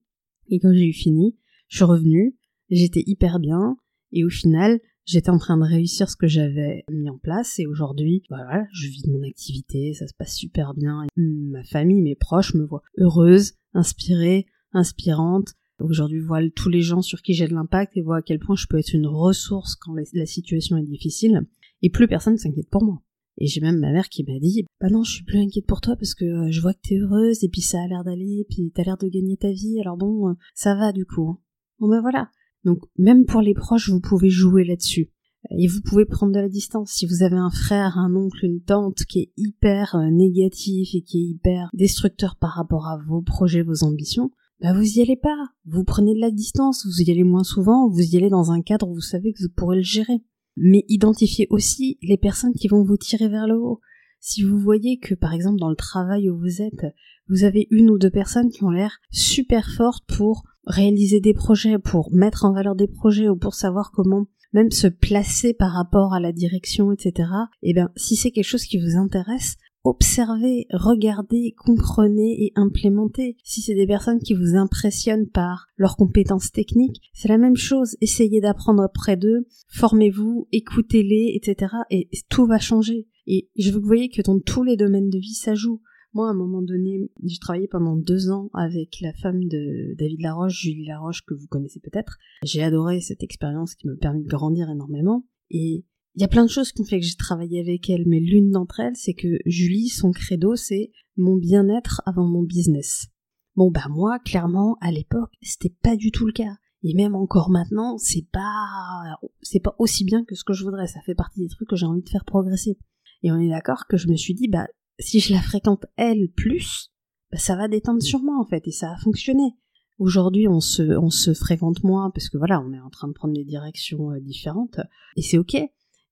Et 0.50 0.60
quand 0.60 0.72
j'ai 0.72 0.88
eu 0.88 0.94
fini, 0.94 1.38
je 1.68 1.78
suis 1.78 1.86
revenue, 1.86 2.38
j'étais 2.70 3.04
hyper 3.06 3.40
bien, 3.40 3.76
et 4.14 4.24
au 4.24 4.30
final, 4.30 4.80
J'étais 5.08 5.30
en 5.30 5.38
train 5.38 5.58
de 5.58 5.64
réussir 5.64 6.10
ce 6.10 6.18
que 6.18 6.28
j'avais 6.28 6.84
mis 6.92 7.10
en 7.10 7.18
place 7.18 7.60
et 7.60 7.66
aujourd'hui, 7.66 8.24
bah 8.30 8.44
voilà, 8.44 8.68
je 8.74 8.90
vis 8.90 9.04
de 9.04 9.12
mon 9.12 9.24
activité, 9.24 9.94
ça 9.94 10.06
se 10.06 10.14
passe 10.14 10.36
super 10.36 10.74
bien. 10.74 11.06
Ma 11.16 11.64
famille, 11.64 12.02
mes 12.02 12.16
proches 12.16 12.54
me 12.56 12.66
voient 12.66 12.84
heureuse, 12.98 13.54
inspirée, 13.74 14.48
inspirante. 14.74 15.54
Aujourd'hui, 15.80 16.20
voient 16.20 16.42
tous 16.54 16.68
les 16.68 16.82
gens 16.82 17.02
sur 17.02 17.22
qui 17.22 17.34
j'ai 17.34 17.48
de 17.48 17.54
l'impact 17.54 17.96
et 17.96 18.02
voient 18.02 18.18
à 18.18 18.22
quel 18.22 18.40
point 18.40 18.58
je 18.58 18.68
peux 18.68 18.80
être 18.80 18.94
une 18.94 19.08
ressource 19.08 19.76
quand 19.76 19.96
la 20.14 20.26
situation 20.26 20.76
est 20.76 20.84
difficile. 20.84 21.48
Et 21.82 21.90
plus 21.90 22.10
personne 22.10 22.34
ne 22.34 22.40
s'inquiète 22.40 22.70
pour 22.70 22.84
moi. 22.84 23.02
Et 23.38 23.48
j'ai 23.48 23.62
même 23.62 23.80
ma 23.80 23.94
mère 23.94 24.10
qui 24.10 24.26
m'a 24.26 24.40
dit, 24.40 24.66
bah 24.82 24.90
non, 24.90 25.04
je 25.04 25.12
suis 25.12 25.24
plus 25.24 25.40
inquiète 25.40 25.68
pour 25.68 25.80
toi 25.80 25.96
parce 25.96 26.16
que 26.16 26.26
euh, 26.26 26.52
je 26.52 26.60
vois 26.60 26.74
que 26.74 26.82
t'es 26.82 26.98
heureuse 26.98 27.46
et 27.46 27.50
puis 27.50 27.62
ça 27.62 27.82
a 27.82 27.88
l'air 27.88 28.04
d'aller, 28.04 28.46
puis 28.50 28.72
t'as 28.74 28.84
l'air 28.84 28.98
de 28.98 29.08
gagner 29.08 29.38
ta 29.38 29.52
vie, 29.52 29.80
alors 29.80 29.96
bon, 29.96 30.30
euh, 30.30 30.34
ça 30.54 30.76
va 30.76 30.92
du 30.92 31.06
coup. 31.06 31.30
Hein. 31.30 31.40
Bon 31.80 31.88
ben 31.88 32.02
voilà, 32.02 32.32
Donc 32.68 32.80
même 32.98 33.24
pour 33.24 33.40
les 33.40 33.54
proches, 33.54 33.90
vous 33.90 34.02
pouvez 34.02 34.30
jouer 34.30 34.66
là-dessus. 34.66 35.10
Et 35.58 35.68
vous 35.68 35.80
pouvez 35.80 36.04
prendre 36.04 36.34
de 36.34 36.40
la 36.42 36.50
distance. 36.50 36.92
Si 36.92 37.06
vous 37.06 37.24
avez 37.24 37.38
un 37.38 37.50
frère, 37.50 37.98
un 37.98 38.14
oncle, 38.14 38.44
une 38.44 38.60
tante 38.60 39.06
qui 39.06 39.20
est 39.20 39.32
hyper 39.38 39.96
euh, 39.96 40.10
négatif 40.12 40.90
et 40.94 41.02
qui 41.02 41.20
est 41.20 41.30
hyper 41.30 41.70
destructeur 41.74 42.36
par 42.36 42.52
rapport 42.52 42.88
à 42.88 42.98
vos 43.08 43.22
projets, 43.22 43.62
vos 43.62 43.86
ambitions, 43.86 44.32
bah 44.60 44.74
vous 44.74 44.98
y 44.98 45.02
allez 45.02 45.16
pas. 45.16 45.38
Vous 45.64 45.86
prenez 45.86 46.14
de 46.14 46.20
la 46.20 46.30
distance, 46.30 46.86
vous 46.86 47.02
y 47.02 47.10
allez 47.10 47.24
moins 47.24 47.46
souvent, 47.46 47.88
vous 47.88 48.02
y 48.02 48.18
allez 48.18 48.30
dans 48.30 48.52
un 48.52 48.62
cadre 48.62 48.90
où 48.90 48.96
vous 48.96 49.00
savez 49.00 49.32
que 49.32 49.42
vous 49.42 49.54
pourrez 49.56 49.78
le 49.78 49.84
gérer. 49.84 50.22
Mais 50.58 50.84
identifiez 50.90 51.48
aussi 51.50 51.98
les 52.02 52.18
personnes 52.18 52.54
qui 52.54 52.68
vont 52.68 52.84
vous 52.84 52.98
tirer 52.98 53.30
vers 53.30 53.48
le 53.48 53.56
haut. 53.56 53.80
Si 54.20 54.44
vous 54.44 54.58
voyez 54.58 54.98
que 54.98 55.16
par 55.16 55.34
exemple 55.34 55.60
dans 55.60 55.70
le 55.70 55.78
travail 55.78 56.30
où 56.30 56.38
vous 56.38 56.62
êtes, 56.62 56.86
vous 57.30 57.46
avez 57.46 57.70
une 57.72 57.90
ou 57.90 57.98
deux 57.98 58.10
personnes 58.10 58.50
qui 58.50 58.66
ont 58.66 58.72
l'air 58.72 59.00
super 59.10 59.70
fortes 59.70 60.04
pour 60.18 60.44
réaliser 60.68 61.20
des 61.20 61.34
projets, 61.34 61.80
pour 61.80 62.12
mettre 62.12 62.46
en 62.46 62.54
valeur 62.54 62.76
des 62.76 62.88
projets 62.88 63.30
ou 63.30 63.36
pour 63.36 63.56
savoir 63.56 63.92
comment 63.92 64.28
même 64.54 64.72
se 64.72 64.88
placer 64.88 65.54
par 65.54 65.72
rapport 65.74 66.14
à 66.14 66.20
la 66.20 66.32
direction, 66.32 66.92
etc. 66.92 67.30
Eh 67.64 67.74
bien, 67.74 67.90
si 67.96 68.16
c'est 68.16 68.32
quelque 68.32 68.46
chose 68.46 68.64
qui 68.64 68.78
vous 68.78 68.98
intéresse, 68.98 69.58
observez, 69.84 70.68
regardez, 70.72 71.54
comprenez 71.58 72.46
et 72.46 72.52
implémentez. 72.56 73.38
Si 73.44 73.62
c'est 73.62 73.76
des 73.76 73.88
personnes 73.88 74.20
qui 74.20 74.34
vous 74.34 74.56
impressionnent 74.56 75.28
par 75.28 75.68
leurs 75.78 75.96
compétences 75.96 76.52
techniques, 76.52 77.02
c'est 77.14 77.30
la 77.30 77.38
même 77.38 77.56
chose. 77.56 77.96
Essayez 78.02 78.42
d'apprendre 78.42 78.90
près 78.94 79.18
d'eux, 79.18 79.48
formez-vous, 79.68 80.48
écoutez-les, 80.52 81.34
etc. 81.36 81.74
Et 81.90 82.10
tout 82.30 82.46
va 82.46 82.60
changer. 82.60 83.08
Et 83.28 83.50
je 83.58 83.72
veux 83.72 83.78
que 83.78 83.82
vous 83.82 83.88
voyez 83.88 84.10
que 84.10 84.22
dans 84.22 84.40
tous 84.40 84.64
les 84.64 84.78
domaines 84.78 85.10
de 85.10 85.20
vie, 85.20 85.34
ça 85.34 85.54
joue. 85.54 85.82
Moi, 86.14 86.28
à 86.28 86.32
un 86.32 86.36
moment 86.36 86.62
donné, 86.62 87.12
j'ai 87.24 87.40
travaillé 87.40 87.68
pendant 87.68 87.96
deux 87.96 88.32
ans 88.32 88.50
avec 88.54 88.98
la 89.02 89.14
femme 89.14 89.44
de 89.46 89.94
David 89.98 90.22
Laroche, 90.22 90.62
Julie 90.62 90.86
Laroche, 90.86 91.24
que 91.26 91.34
vous 91.34 91.48
connaissez 91.48 91.80
peut-être. 91.80 92.18
J'ai 92.44 92.64
adoré 92.64 93.02
cette 93.02 93.24
expérience 93.24 93.76
qui 93.76 93.88
me 93.88 93.96
permet 93.96 94.22
de 94.22 94.28
grandir 94.28 94.70
énormément. 94.70 95.26
Et 95.50 95.86
il 96.16 96.22
y 96.22 96.24
a 96.24 96.28
plein 96.28 96.46
de 96.46 96.50
choses 96.50 96.72
qui 96.72 96.82
ont 96.82 96.86
fait 96.86 97.00
que 97.00 97.06
j'ai 97.06 97.16
travaillé 97.16 97.60
avec 97.60 97.90
elle, 97.90 98.08
mais 98.08 98.20
l'une 98.20 98.50
d'entre 98.50 98.80
elles, 98.80 98.96
c'est 98.96 99.14
que 99.14 99.38
Julie, 99.46 99.90
son 99.90 100.12
credo, 100.12 100.56
c'est 100.56 100.92
mon 101.16 101.36
bien-être 101.36 102.02
avant 102.06 102.26
mon 102.26 102.42
business. 102.42 103.08
Bon, 103.56 103.70
bah 103.70 103.88
moi, 103.90 104.20
clairement, 104.20 104.78
à 104.82 104.92
l'époque, 104.92 105.32
c'était 105.42 105.76
pas 105.84 105.96
du 105.96 106.12
tout 106.12 106.26
le 106.26 106.34
cas. 106.34 106.56
Et 106.84 106.94
même 106.94 107.16
encore 107.16 107.50
maintenant, 107.50 107.98
c'est 107.98 108.28
pas, 108.32 109.18
c'est 109.42 109.60
pas 109.60 109.76
aussi 109.80 110.06
bien 110.06 110.24
que 110.24 110.36
ce 110.36 110.44
que 110.44 110.54
je 110.54 110.64
voudrais. 110.64 110.88
Ça 110.88 111.02
fait 111.02 111.16
partie 111.16 111.42
des 111.42 111.50
trucs 111.50 111.68
que 111.68 111.76
j'ai 111.76 111.86
envie 111.86 112.04
de 112.04 112.10
faire 112.10 112.26
progresser. 112.26 112.78
Et 113.24 113.32
on 113.32 113.40
est 113.40 113.50
d'accord 113.50 113.88
que 113.88 113.98
je 113.98 114.08
me 114.08 114.16
suis 114.16 114.36
dit, 114.36 114.48
bah, 114.48 114.68
si 115.00 115.20
je 115.20 115.34
la 115.34 115.42
fréquente 115.42 115.86
elle 115.96 116.30
plus, 116.36 116.92
bah, 117.32 117.38
ça 117.38 117.56
va 117.56 117.68
détendre 117.68 118.02
sur 118.02 118.22
moi, 118.22 118.38
en 118.40 118.46
fait, 118.46 118.68
et 118.68 118.72
ça 118.72 118.92
a 118.92 118.98
fonctionné. 118.98 119.56
Aujourd'hui, 120.00 120.48
on 120.48 120.60
se, 120.60 120.84
on 120.98 121.10
se 121.10 121.34
fréquente 121.34 121.84
moins 121.84 122.12
parce 122.12 122.30
que 122.30 122.38
voilà, 122.38 122.62
on 122.62 122.72
est 122.74 122.80
en 122.80 122.90
train 122.90 123.08
de 123.08 123.14
prendre 123.14 123.34
des 123.34 123.44
directions 123.44 124.12
euh, 124.12 124.20
différentes, 124.20 124.80
et 125.16 125.22
c'est 125.22 125.38
ok. 125.38 125.58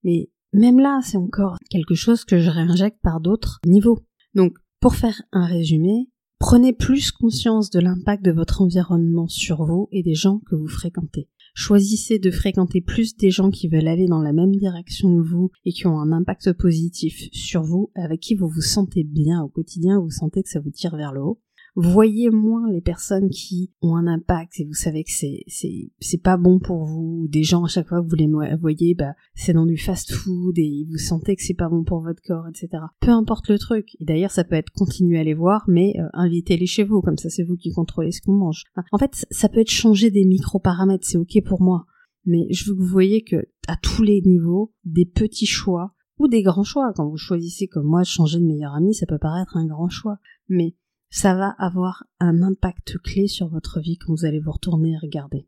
Mais 0.02 0.30
même 0.52 0.78
là, 0.78 1.00
c'est 1.02 1.16
encore 1.16 1.56
quelque 1.70 1.94
chose 1.94 2.24
que 2.24 2.38
je 2.38 2.50
réinjecte 2.50 3.00
par 3.02 3.20
d'autres 3.20 3.60
niveaux. 3.66 4.00
Donc, 4.34 4.56
pour 4.80 4.94
faire 4.94 5.22
un 5.32 5.46
résumé, 5.46 6.10
prenez 6.38 6.72
plus 6.72 7.12
conscience 7.12 7.70
de 7.70 7.80
l'impact 7.80 8.24
de 8.24 8.32
votre 8.32 8.62
environnement 8.62 9.28
sur 9.28 9.64
vous 9.64 9.88
et 9.92 10.02
des 10.02 10.14
gens 10.14 10.40
que 10.48 10.54
vous 10.54 10.68
fréquentez. 10.68 11.28
Choisissez 11.58 12.18
de 12.18 12.30
fréquenter 12.30 12.82
plus 12.82 13.16
des 13.16 13.30
gens 13.30 13.50
qui 13.50 13.66
veulent 13.66 13.88
aller 13.88 14.08
dans 14.08 14.20
la 14.20 14.34
même 14.34 14.54
direction 14.54 15.16
que 15.16 15.26
vous 15.26 15.50
et 15.64 15.72
qui 15.72 15.86
ont 15.86 15.98
un 15.98 16.12
impact 16.12 16.52
positif 16.52 17.30
sur 17.32 17.62
vous, 17.62 17.90
avec 17.94 18.20
qui 18.20 18.34
vous 18.34 18.46
vous 18.46 18.60
sentez 18.60 19.04
bien 19.04 19.40
au 19.40 19.48
quotidien, 19.48 19.98
vous 19.98 20.10
sentez 20.10 20.42
que 20.42 20.50
ça 20.50 20.60
vous 20.60 20.70
tire 20.70 20.94
vers 20.96 21.14
le 21.14 21.22
haut 21.22 21.40
voyez 21.82 22.30
moins 22.30 22.70
les 22.70 22.80
personnes 22.80 23.28
qui 23.28 23.70
ont 23.82 23.96
un 23.96 24.06
impact 24.06 24.58
et 24.60 24.64
vous 24.64 24.74
savez 24.74 25.04
que 25.04 25.10
c'est 25.12 25.44
c'est 25.46 25.90
c'est 26.00 26.22
pas 26.22 26.36
bon 26.36 26.58
pour 26.58 26.84
vous. 26.84 27.26
Des 27.28 27.42
gens 27.42 27.64
à 27.64 27.68
chaque 27.68 27.88
fois 27.88 28.02
que 28.02 28.08
vous 28.08 28.16
les 28.16 28.28
voyez 28.56 28.94
bah 28.94 29.14
c'est 29.34 29.52
dans 29.52 29.66
du 29.66 29.76
fast 29.76 30.12
food 30.12 30.58
et 30.58 30.86
vous 30.90 30.96
sentez 30.96 31.36
que 31.36 31.42
c'est 31.42 31.54
pas 31.54 31.68
bon 31.68 31.84
pour 31.84 32.00
votre 32.00 32.22
corps 32.22 32.48
etc 32.48 32.82
peu 33.00 33.10
importe 33.10 33.48
le 33.48 33.58
truc. 33.58 33.94
Et 34.00 34.04
d'ailleurs 34.04 34.30
ça 34.30 34.44
peut 34.44 34.56
être 34.56 34.72
continuer 34.72 35.18
à 35.18 35.24
les 35.24 35.34
voir 35.34 35.64
mais 35.68 35.92
euh, 35.98 36.08
invitez-les 36.14 36.66
chez 36.66 36.82
vous. 36.82 37.02
Comme 37.02 37.18
ça 37.18 37.28
c'est 37.28 37.44
vous 37.44 37.56
qui 37.56 37.72
contrôlez 37.72 38.10
ce 38.10 38.22
qu'on 38.22 38.32
mange. 38.32 38.64
En 38.90 38.98
fait 38.98 39.26
ça 39.30 39.48
peut 39.48 39.60
être 39.60 39.70
changer 39.70 40.10
des 40.10 40.24
micro 40.24 40.58
paramètres 40.58 41.06
c'est 41.06 41.18
ok 41.18 41.44
pour 41.44 41.60
moi. 41.60 41.84
Mais 42.24 42.46
je 42.50 42.64
veux 42.64 42.74
que 42.74 42.80
vous 42.80 42.86
voyez 42.86 43.22
que 43.22 43.36
à 43.68 43.76
tous 43.76 44.02
les 44.02 44.22
niveaux 44.22 44.72
des 44.84 45.04
petits 45.04 45.46
choix 45.46 45.92
ou 46.18 46.26
des 46.26 46.42
grands 46.42 46.64
choix. 46.64 46.92
Quand 46.96 47.06
vous 47.06 47.18
choisissez 47.18 47.68
comme 47.68 47.86
moi 47.86 48.02
changer 48.02 48.40
de 48.40 48.46
meilleur 48.46 48.74
ami 48.74 48.94
ça 48.94 49.04
peut 49.04 49.18
paraître 49.18 49.58
un 49.58 49.66
grand 49.66 49.90
choix. 49.90 50.16
Mais 50.48 50.74
ça 51.10 51.34
va 51.34 51.54
avoir 51.58 52.04
un 52.20 52.42
impact 52.42 52.98
clé 52.98 53.26
sur 53.26 53.48
votre 53.48 53.80
vie 53.80 53.98
quand 53.98 54.14
vous 54.14 54.24
allez 54.24 54.40
vous 54.40 54.52
retourner 54.52 54.92
et 54.92 54.98
regarder. 54.98 55.46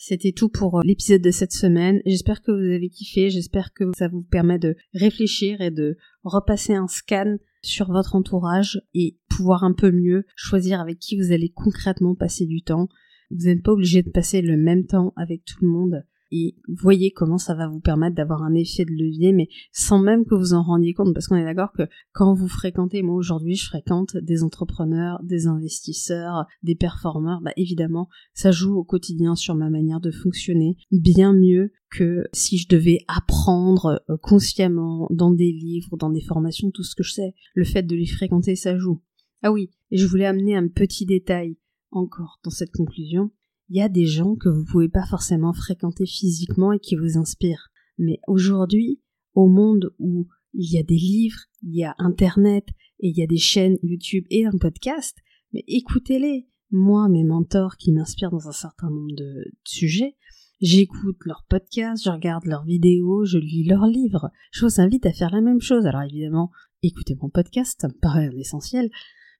C'était 0.00 0.32
tout 0.32 0.48
pour 0.48 0.78
euh, 0.78 0.82
l'épisode 0.84 1.20
de 1.20 1.30
cette 1.30 1.52
semaine. 1.52 2.00
J'espère 2.06 2.40
que 2.40 2.52
vous 2.52 2.72
avez 2.72 2.88
kiffé, 2.88 3.30
j'espère 3.30 3.72
que 3.74 3.84
ça 3.96 4.08
vous 4.08 4.22
permet 4.22 4.58
de 4.58 4.76
réfléchir 4.94 5.60
et 5.60 5.70
de 5.70 5.98
repasser 6.22 6.72
un 6.72 6.86
scan 6.86 7.36
sur 7.62 7.90
votre 7.92 8.14
entourage 8.14 8.80
et 8.94 9.18
pouvoir 9.28 9.64
un 9.64 9.74
peu 9.74 9.90
mieux 9.90 10.24
choisir 10.34 10.80
avec 10.80 10.98
qui 10.98 11.18
vous 11.18 11.32
allez 11.32 11.50
concrètement 11.50 12.14
passer 12.14 12.46
du 12.46 12.62
temps. 12.62 12.88
Vous 13.30 13.46
n'êtes 13.46 13.62
pas 13.62 13.72
obligé 13.72 14.02
de 14.02 14.10
passer 14.10 14.40
le 14.40 14.56
même 14.56 14.86
temps 14.86 15.12
avec 15.16 15.44
tout 15.44 15.58
le 15.60 15.68
monde 15.68 16.04
et 16.30 16.56
voyez 16.68 17.10
comment 17.10 17.38
ça 17.38 17.54
va 17.54 17.68
vous 17.68 17.80
permettre 17.80 18.16
d'avoir 18.16 18.42
un 18.42 18.54
effet 18.54 18.84
de 18.84 18.90
levier, 18.90 19.32
mais 19.32 19.48
sans 19.72 19.98
même 19.98 20.24
que 20.24 20.34
vous 20.34 20.54
en 20.54 20.62
rendiez 20.62 20.94
compte, 20.94 21.14
parce 21.14 21.28
qu'on 21.28 21.36
est 21.36 21.44
d'accord 21.44 21.72
que 21.72 21.88
quand 22.12 22.34
vous 22.34 22.48
fréquentez, 22.48 23.02
moi 23.02 23.14
aujourd'hui 23.14 23.54
je 23.54 23.66
fréquente 23.66 24.16
des 24.16 24.42
entrepreneurs, 24.42 25.20
des 25.22 25.46
investisseurs, 25.46 26.46
des 26.62 26.74
performeurs, 26.74 27.40
bah 27.42 27.52
évidemment 27.56 28.08
ça 28.34 28.50
joue 28.50 28.76
au 28.76 28.84
quotidien 28.84 29.34
sur 29.34 29.54
ma 29.54 29.70
manière 29.70 30.00
de 30.00 30.10
fonctionner, 30.10 30.76
bien 30.90 31.32
mieux 31.32 31.72
que 31.90 32.24
si 32.32 32.58
je 32.58 32.68
devais 32.68 32.98
apprendre 33.08 34.02
euh, 34.10 34.16
consciemment 34.22 35.08
dans 35.10 35.30
des 35.30 35.52
livres, 35.52 35.96
dans 35.96 36.10
des 36.10 36.20
formations, 36.20 36.70
tout 36.70 36.82
ce 36.82 36.94
que 36.94 37.02
je 37.02 37.12
sais. 37.12 37.34
Le 37.54 37.64
fait 37.64 37.82
de 37.82 37.96
les 37.96 38.06
fréquenter, 38.06 38.56
ça 38.56 38.76
joue. 38.76 39.00
Ah 39.42 39.52
oui, 39.52 39.70
et 39.90 39.96
je 39.96 40.06
voulais 40.06 40.26
amener 40.26 40.56
un 40.56 40.68
petit 40.68 41.06
détail 41.06 41.56
encore 41.90 42.40
dans 42.44 42.50
cette 42.50 42.72
conclusion 42.72 43.30
il 43.68 43.76
y 43.76 43.82
a 43.82 43.88
des 43.88 44.06
gens 44.06 44.34
que 44.34 44.48
vous 44.48 44.64
pouvez 44.64 44.88
pas 44.88 45.06
forcément 45.06 45.52
fréquenter 45.52 46.06
physiquement 46.06 46.72
et 46.72 46.78
qui 46.78 46.96
vous 46.96 47.18
inspirent. 47.18 47.68
Mais 47.98 48.20
aujourd'hui, 48.26 49.00
au 49.34 49.46
monde 49.46 49.94
où 49.98 50.26
il 50.54 50.72
y 50.72 50.78
a 50.78 50.82
des 50.82 50.96
livres, 50.96 51.40
il 51.62 51.76
y 51.76 51.84
a 51.84 51.94
Internet, 51.98 52.66
et 53.00 53.08
il 53.08 53.16
y 53.16 53.22
a 53.22 53.26
des 53.26 53.38
chaînes 53.38 53.78
YouTube 53.82 54.24
et 54.30 54.46
un 54.46 54.58
podcast, 54.58 55.16
mais 55.52 55.64
écoutez-les. 55.66 56.48
Moi, 56.70 57.08
mes 57.08 57.24
mentors 57.24 57.76
qui 57.78 57.92
m'inspirent 57.92 58.30
dans 58.30 58.46
un 58.48 58.52
certain 58.52 58.90
nombre 58.90 59.14
de 59.16 59.52
sujets, 59.64 60.16
j'écoute 60.60 61.16
leurs 61.24 61.46
podcasts, 61.48 62.04
je 62.04 62.10
regarde 62.10 62.44
leurs 62.44 62.64
vidéos, 62.64 63.24
je 63.24 63.38
lis 63.38 63.64
leurs 63.64 63.86
livres. 63.86 64.30
Je 64.52 64.66
vous 64.66 64.80
invite 64.80 65.06
à 65.06 65.12
faire 65.12 65.30
la 65.30 65.40
même 65.40 65.62
chose. 65.62 65.86
Alors 65.86 66.02
évidemment, 66.02 66.50
écoutez 66.82 67.16
mon 67.22 67.30
podcast, 67.30 67.78
ça 67.80 67.88
me 67.88 67.94
paraît 67.94 68.26
un 68.26 68.36
essentiel, 68.36 68.90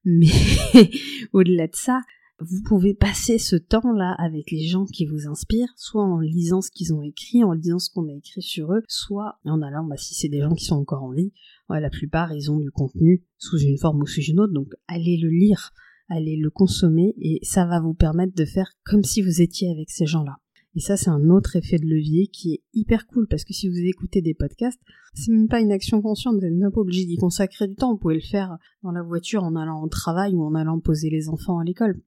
mais 0.06 0.30
au-delà 1.34 1.66
de 1.66 1.76
ça, 1.76 2.00
vous 2.40 2.62
pouvez 2.62 2.94
passer 2.94 3.38
ce 3.38 3.56
temps-là 3.56 4.14
avec 4.18 4.50
les 4.50 4.66
gens 4.66 4.84
qui 4.84 5.06
vous 5.06 5.26
inspirent, 5.26 5.72
soit 5.76 6.04
en 6.04 6.20
lisant 6.20 6.60
ce 6.60 6.70
qu'ils 6.70 6.94
ont 6.94 7.02
écrit, 7.02 7.42
en 7.42 7.52
lisant 7.52 7.78
ce 7.78 7.90
qu'on 7.90 8.08
a 8.08 8.12
écrit 8.12 8.42
sur 8.42 8.72
eux, 8.72 8.82
soit 8.86 9.38
en 9.44 9.60
allant, 9.60 9.84
bah, 9.84 9.96
si 9.96 10.14
c'est 10.14 10.28
des 10.28 10.40
gens 10.40 10.54
qui 10.54 10.64
sont 10.64 10.76
encore 10.76 11.02
en 11.02 11.12
vie, 11.12 11.32
la 11.68 11.90
plupart 11.90 12.32
ils 12.32 12.50
ont 12.50 12.58
du 12.58 12.70
contenu 12.70 13.24
sous 13.38 13.58
une 13.58 13.78
forme 13.78 14.02
ou 14.02 14.06
sous 14.06 14.22
une 14.22 14.40
autre, 14.40 14.52
donc 14.52 14.72
allez 14.86 15.16
le 15.16 15.30
lire, 15.30 15.72
allez 16.08 16.36
le 16.36 16.50
consommer, 16.50 17.14
et 17.20 17.40
ça 17.42 17.66
va 17.66 17.80
vous 17.80 17.94
permettre 17.94 18.34
de 18.34 18.44
faire 18.44 18.70
comme 18.84 19.04
si 19.04 19.20
vous 19.20 19.42
étiez 19.42 19.70
avec 19.70 19.90
ces 19.90 20.06
gens-là. 20.06 20.36
Et 20.74 20.80
ça, 20.80 20.96
c'est 20.96 21.10
un 21.10 21.30
autre 21.30 21.56
effet 21.56 21.78
de 21.78 21.86
levier 21.86 22.28
qui 22.28 22.52
est 22.52 22.62
hyper 22.72 23.06
cool 23.08 23.26
parce 23.26 23.42
que 23.42 23.52
si 23.52 23.68
vous 23.68 23.78
écoutez 23.78 24.22
des 24.22 24.34
podcasts, 24.34 24.80
c'est 25.12 25.32
même 25.32 25.48
pas 25.48 25.60
une 25.60 25.72
action 25.72 26.00
consciente, 26.00 26.36
vous 26.36 26.40
n'êtes 26.42 26.52
même 26.52 26.70
pas 26.70 26.82
obligé 26.82 27.04
d'y 27.04 27.16
consacrer 27.16 27.66
du 27.66 27.74
temps. 27.74 27.94
Vous 27.94 27.98
pouvez 27.98 28.14
le 28.14 28.20
faire 28.20 28.58
dans 28.84 28.92
la 28.92 29.02
voiture 29.02 29.42
en 29.42 29.56
allant 29.56 29.82
au 29.82 29.88
travail 29.88 30.34
ou 30.36 30.44
en 30.44 30.54
allant 30.54 30.78
poser 30.78 31.10
les 31.10 31.28
enfants 31.28 31.58
à 31.58 31.64
l'école. 31.64 32.00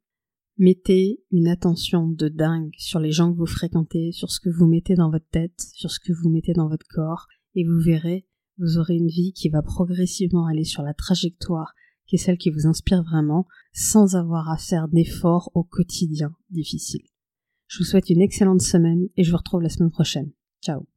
Mettez 0.62 1.24
une 1.32 1.47
attention 1.47 2.08
de 2.08 2.30
dingue 2.30 2.69
sur 2.78 3.00
les 3.00 3.12
gens 3.12 3.34
que 3.34 3.38
vous 3.39 3.47
fréquentez, 3.47 4.12
sur 4.12 4.30
ce 4.30 4.39
que 4.39 4.52
vous 4.52 4.67
mettez 4.67 4.93
dans 4.93 5.10
votre 5.10 5.28
tête, 5.32 5.60
sur 5.74 5.89
ce 5.89 6.00
que 6.00 6.13
vous 6.13 6.30
mettez 6.30 6.54
dans 6.54 6.69
votre 6.69 6.86
corps, 6.88 7.26
et 7.56 7.65
vous 7.65 7.80
verrez, 7.80 8.28
vous 8.60 8.78
aurez 8.78 8.95
une 8.95 9.08
vie 9.08 9.34
qui 9.34 9.50
va 9.50 9.63
progressivement 9.63 10.45
aller 10.45 10.63
sur 10.63 10.84
la 10.84 10.93
trajectoire 10.93 11.74
qui 12.06 12.17
est 12.17 12.19
celle 12.19 12.38
qui 12.38 12.52
vous 12.52 12.67
inspire 12.67 13.02
vraiment, 13.02 13.47
sans 13.74 14.15
avoir 14.15 14.52
à 14.52 14.58
faire 14.58 14.88
d'efforts 14.88 15.50
au 15.56 15.63
quotidien 15.63 16.32
difficile. 16.52 17.08
Je 17.65 17.80
vous 17.80 17.84
souhaite 17.84 18.12
une 18.12 18.21
excellente 18.21 18.62
semaine 18.62 19.08
et 19.17 19.24
je 19.24 19.32
vous 19.32 19.38
retrouve 19.38 19.62
la 19.62 19.69
semaine 19.69 19.89
prochaine. 19.89 20.32
Ciao 20.62 20.90